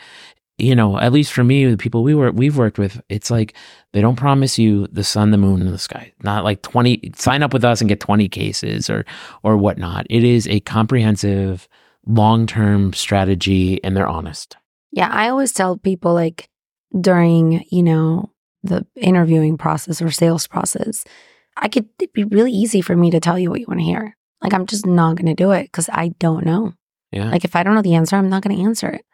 you 0.63 0.77
know, 0.77 0.97
at 0.99 1.13
least 1.13 1.33
for 1.33 1.43
me, 1.43 1.67
the 1.67 1.77
people 1.77 2.05
we 2.05 2.15
were 2.15 2.31
we've 2.31 2.57
worked 2.57 2.79
with, 2.79 3.03
it's 3.09 3.31
like 3.31 3.55
they 3.93 4.01
don't 4.01 4.17
promise 4.17 4.59
you 4.59 4.87
the 4.93 5.03
sun, 5.03 5.33
the 5.33 5.37
moon, 5.37 5.61
and 5.61 5.73
the 5.73 5.79
sky. 5.79 6.13
Not 6.23 6.45
like 6.45 6.63
twenty. 6.63 7.13
Sign 7.17 7.43
up 7.43 7.53
with 7.53 7.65
us 7.65 7.81
and 7.81 7.89
get 7.89 7.99
twenty 7.99 8.29
cases 8.29 8.89
or 8.89 9.05
or 9.43 9.57
whatnot. 9.57 10.07
It 10.09 10.23
is 10.23 10.47
a 10.47 10.61
comprehensive, 10.61 11.69
long 12.07 12.47
term 12.47 12.93
strategy, 12.93 13.83
and 13.83 13.97
they're 13.97 14.09
honest. 14.09 14.57
Yeah, 14.93 15.09
I 15.11 15.29
always 15.31 15.53
tell 15.53 15.77
people 15.79 16.15
like 16.15 16.49
during 16.99 17.65
you 17.71 17.83
know 17.83 18.31
the 18.63 18.87
interviewing 18.95 19.59
process 19.59 20.01
or 20.01 20.13
sales 20.13 20.47
process, 20.47 21.05
I 21.57 21.67
could 21.67 21.89
it'd 21.99 22.13
be 22.13 22.25
really 22.25 22.53
easy 22.53 22.83
for 22.83 22.95
me 22.95 23.11
to 23.11 23.19
tell 23.19 23.37
you 23.37 23.51
what 23.51 23.59
you 23.59 23.67
want 23.67 23.81
to 23.81 23.85
hear. 23.85 24.17
Like 24.41 24.55
I'm 24.55 24.67
just 24.67 24.87
not 24.87 25.17
going 25.17 25.27
to 25.27 25.35
do 25.35 25.51
it 25.51 25.65
because 25.65 25.89
I 25.89 26.09
don't 26.21 26.47
know. 26.47 26.75
Yeah. 27.11 27.31
Like 27.31 27.45
if 27.45 27.57
I 27.57 27.65
don't 27.65 27.75
know 27.75 27.83
the 27.83 27.97
answer, 27.97 28.15
I'm 28.15 28.29
not 28.29 28.43
going 28.43 28.57
to 28.57 28.63
answer 28.63 28.89
it. 28.89 29.05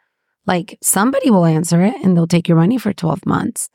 Like 0.45 0.77
somebody 0.81 1.29
will 1.29 1.45
answer 1.45 1.81
it 1.83 1.95
and 2.03 2.15
they'll 2.15 2.27
take 2.27 2.47
your 2.47 2.57
money 2.57 2.77
for 2.77 2.91
12 2.93 3.25
months, 3.25 3.69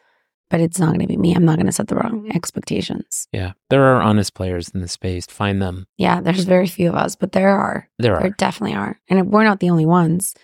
but 0.51 0.61
it's 0.61 0.79
not 0.79 0.89
going 0.89 1.01
to 1.01 1.07
be 1.07 1.17
me. 1.17 1.35
I'm 1.35 1.45
not 1.45 1.57
going 1.57 1.67
to 1.67 1.73
set 1.73 1.89
the 1.89 1.95
wrong 1.97 2.31
expectations. 2.35 3.29
yeah. 3.33 3.53
There 3.71 3.85
are 3.85 4.03
honest 4.03 4.35
players 4.35 4.69
in 4.71 4.81
the 4.81 4.89
space. 4.89 5.27
Find 5.27 5.61
them. 5.63 5.87
Yeah, 5.99 6.21
there's 6.21 6.45
very 6.45 6.67
few 6.67 6.89
of 6.89 6.95
us, 6.95 7.17
but 7.17 7.33
there 7.33 7.51
are. 7.51 7.89
There 7.99 8.13
There 8.15 8.27
are. 8.27 8.31
definitely 8.31 8.77
are. 8.77 8.99
And 9.09 9.31
we're 9.31 9.45
not 9.45 9.61
the 9.61 9.71
only 9.71 9.87
ones, 9.87 10.35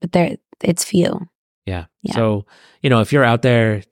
but 0.00 0.12
there 0.12 0.36
it's 0.62 0.84
few. 0.84 1.28
Yeah. 1.66 1.86
Yeah. 2.02 2.14
So, 2.14 2.46
you 2.82 2.90
know, 2.90 3.00
if 3.00 3.12
you're 3.12 3.24
out 3.24 3.42
there, 3.42 3.82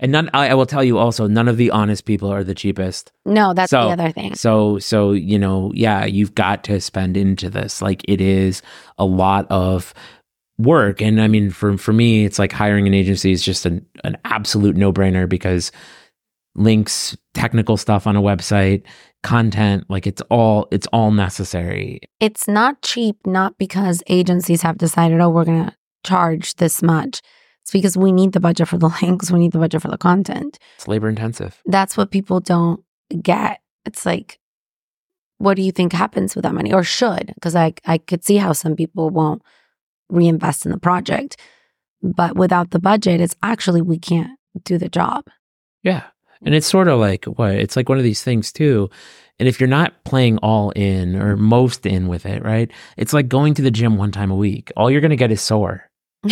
and 0.00 0.12
none, 0.12 0.30
I, 0.32 0.50
I 0.50 0.54
will 0.54 0.66
tell 0.66 0.84
you 0.84 0.96
also, 0.98 1.26
none 1.26 1.48
of 1.48 1.56
the 1.56 1.70
honest 1.72 2.04
people 2.04 2.30
are 2.32 2.44
the 2.44 2.54
cheapest. 2.54 3.10
No, 3.26 3.52
that's 3.54 3.70
So- 3.70 3.86
the 3.86 3.92
other 3.92 4.12
thing. 4.12 4.34
So, 4.34 4.78
so, 4.78 5.12
you 5.12 5.38
know, 5.38 5.72
yeah, 5.74 6.04
you've 6.04 6.34
got 6.34 6.64
to 6.64 6.80
spend 6.80 7.16
into 7.16 7.50
this. 7.50 7.82
Like 7.82 8.02
it 8.08 8.20
is 8.20 8.62
a 8.98 9.04
lot 9.04 9.46
of 9.50 9.92
work. 10.58 11.00
And 11.00 11.20
I 11.20 11.28
mean, 11.28 11.50
for, 11.50 11.78
for 11.78 11.92
me, 11.92 12.24
it's 12.24 12.38
like 12.38 12.52
hiring 12.52 12.86
an 12.86 12.94
agency 12.94 13.32
is 13.32 13.42
just 13.42 13.64
an, 13.64 13.84
an 14.04 14.16
absolute 14.24 14.76
no 14.76 14.92
brainer 14.92 15.28
because 15.28 15.70
links, 16.54 17.16
technical 17.34 17.76
stuff 17.76 18.06
on 18.06 18.16
a 18.16 18.22
website, 18.22 18.82
content, 19.22 19.84
like 19.88 20.06
it's 20.06 20.22
all, 20.30 20.66
it's 20.70 20.86
all 20.88 21.12
necessary. 21.12 22.00
It's 22.20 22.48
not 22.48 22.82
cheap, 22.82 23.16
not 23.26 23.56
because 23.58 24.02
agencies 24.08 24.62
have 24.62 24.78
decided, 24.78 25.20
oh, 25.20 25.30
we're 25.30 25.44
going 25.44 25.66
to 25.66 25.76
charge 26.04 26.54
this 26.56 26.82
much. 26.82 27.22
It's 27.62 27.70
because 27.70 27.96
we 27.96 28.10
need 28.10 28.32
the 28.32 28.40
budget 28.40 28.68
for 28.68 28.78
the 28.78 28.88
links, 29.02 29.30
we 29.30 29.38
need 29.38 29.52
the 29.52 29.58
budget 29.58 29.82
for 29.82 29.88
the 29.88 29.98
content. 29.98 30.58
It's 30.76 30.88
labor 30.88 31.08
intensive. 31.08 31.60
That's 31.66 31.96
what 31.96 32.10
people 32.10 32.40
don't 32.40 32.82
get. 33.22 33.60
It's 33.84 34.04
like, 34.04 34.40
what 35.38 35.54
do 35.54 35.62
you 35.62 35.70
think 35.70 35.92
happens 35.92 36.34
with 36.34 36.42
that 36.42 36.54
money 36.54 36.72
or 36.72 36.82
should? 36.82 37.32
Because 37.34 37.54
I, 37.54 37.74
I 37.84 37.98
could 37.98 38.24
see 38.24 38.38
how 38.38 38.52
some 38.52 38.74
people 38.74 39.10
won't 39.10 39.42
reinvest 40.08 40.66
in 40.66 40.72
the 40.72 40.78
project. 40.78 41.36
But 42.02 42.36
without 42.36 42.70
the 42.70 42.78
budget, 42.78 43.20
it's 43.20 43.36
actually, 43.42 43.82
we 43.82 43.98
can't 43.98 44.38
do 44.64 44.78
the 44.78 44.88
job. 44.88 45.26
Yeah. 45.82 46.04
And 46.44 46.54
it's 46.54 46.66
sort 46.66 46.88
of 46.88 47.00
like 47.00 47.24
what? 47.24 47.52
It's 47.52 47.76
like 47.76 47.88
one 47.88 47.98
of 47.98 48.04
these 48.04 48.22
things 48.22 48.52
too. 48.52 48.90
And 49.38 49.48
if 49.48 49.60
you're 49.60 49.68
not 49.68 50.04
playing 50.04 50.38
all 50.38 50.70
in 50.70 51.16
or 51.16 51.36
most 51.36 51.86
in 51.86 52.08
with 52.08 52.26
it, 52.26 52.42
right? 52.44 52.70
It's 52.96 53.12
like 53.12 53.28
going 53.28 53.54
to 53.54 53.62
the 53.62 53.70
gym 53.70 53.96
one 53.96 54.12
time 54.12 54.30
a 54.30 54.36
week. 54.36 54.72
All 54.76 54.90
you're 54.90 55.00
going 55.00 55.10
to 55.10 55.16
get 55.16 55.32
is 55.32 55.40
sore. 55.40 55.88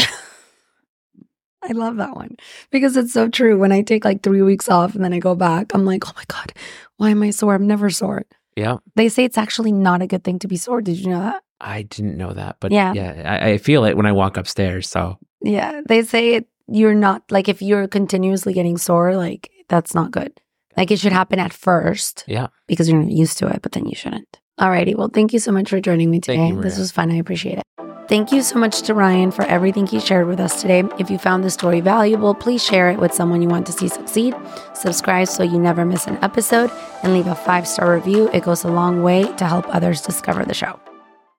I 1.68 1.72
love 1.72 1.96
that 1.96 2.14
one 2.14 2.36
because 2.70 2.96
it's 2.96 3.12
so 3.12 3.28
true. 3.28 3.58
When 3.58 3.72
I 3.72 3.82
take 3.82 4.04
like 4.04 4.22
three 4.22 4.42
weeks 4.42 4.68
off 4.68 4.94
and 4.94 5.04
then 5.04 5.12
I 5.12 5.18
go 5.18 5.34
back, 5.34 5.74
I'm 5.74 5.84
like, 5.84 6.06
oh 6.06 6.12
my 6.16 6.24
God, 6.28 6.52
why 6.96 7.10
am 7.10 7.22
I 7.22 7.30
sore? 7.30 7.54
I'm 7.54 7.66
never 7.66 7.90
sore. 7.90 8.24
Yeah. 8.56 8.78
They 8.94 9.08
say 9.08 9.24
it's 9.24 9.38
actually 9.38 9.72
not 9.72 10.02
a 10.02 10.06
good 10.06 10.22
thing 10.22 10.38
to 10.40 10.48
be 10.48 10.56
sore. 10.56 10.80
Did 10.80 10.98
you 10.98 11.10
know 11.10 11.20
that? 11.20 11.42
I 11.60 11.82
didn't 11.82 12.16
know 12.16 12.32
that, 12.32 12.56
but 12.60 12.72
Yeah. 12.72 12.92
yeah, 12.94 13.38
I, 13.42 13.50
I 13.52 13.58
feel 13.58 13.84
it 13.84 13.96
when 13.96 14.06
I 14.06 14.12
walk 14.12 14.36
upstairs. 14.36 14.88
So 14.88 15.18
Yeah. 15.42 15.80
They 15.88 16.02
say 16.02 16.34
it, 16.34 16.46
you're 16.68 16.94
not 16.94 17.22
like 17.30 17.48
if 17.48 17.62
you're 17.62 17.88
continuously 17.88 18.52
getting 18.52 18.76
sore, 18.78 19.16
like 19.16 19.50
that's 19.68 19.94
not 19.94 20.10
good. 20.10 20.32
Like 20.76 20.90
it 20.90 20.98
should 20.98 21.12
happen 21.12 21.38
at 21.38 21.52
first. 21.52 22.24
Yeah. 22.26 22.48
Because 22.66 22.88
you're 22.88 23.00
not 23.00 23.10
used 23.10 23.38
to 23.38 23.46
it, 23.48 23.62
but 23.62 23.72
then 23.72 23.86
you 23.86 23.94
shouldn't. 23.94 24.40
Alrighty. 24.60 24.94
Well, 24.96 25.10
thank 25.12 25.32
you 25.32 25.38
so 25.38 25.52
much 25.52 25.70
for 25.70 25.80
joining 25.80 26.10
me 26.10 26.20
today. 26.20 26.48
you, 26.48 26.60
this 26.60 26.78
was 26.78 26.92
fun. 26.92 27.10
I 27.10 27.16
appreciate 27.16 27.58
it. 27.58 27.64
Thank 28.08 28.30
you 28.30 28.40
so 28.42 28.58
much 28.58 28.82
to 28.82 28.94
Ryan 28.94 29.32
for 29.32 29.42
everything 29.46 29.86
he 29.86 29.98
shared 29.98 30.28
with 30.28 30.38
us 30.38 30.60
today. 30.62 30.84
If 30.98 31.10
you 31.10 31.18
found 31.18 31.42
this 31.42 31.54
story 31.54 31.80
valuable, 31.80 32.34
please 32.34 32.62
share 32.64 32.88
it 32.90 32.98
with 33.00 33.12
someone 33.12 33.42
you 33.42 33.48
want 33.48 33.66
to 33.66 33.72
see 33.72 33.88
succeed. 33.88 34.34
Subscribe 34.74 35.26
so 35.28 35.42
you 35.42 35.58
never 35.58 35.84
miss 35.84 36.06
an 36.06 36.16
episode 36.22 36.70
and 37.02 37.12
leave 37.14 37.26
a 37.26 37.34
five 37.34 37.66
star 37.66 37.92
review. 37.94 38.30
It 38.32 38.44
goes 38.44 38.62
a 38.64 38.68
long 38.68 39.02
way 39.02 39.24
to 39.36 39.44
help 39.46 39.66
others 39.74 40.02
discover 40.02 40.44
the 40.44 40.54
show. 40.54 40.78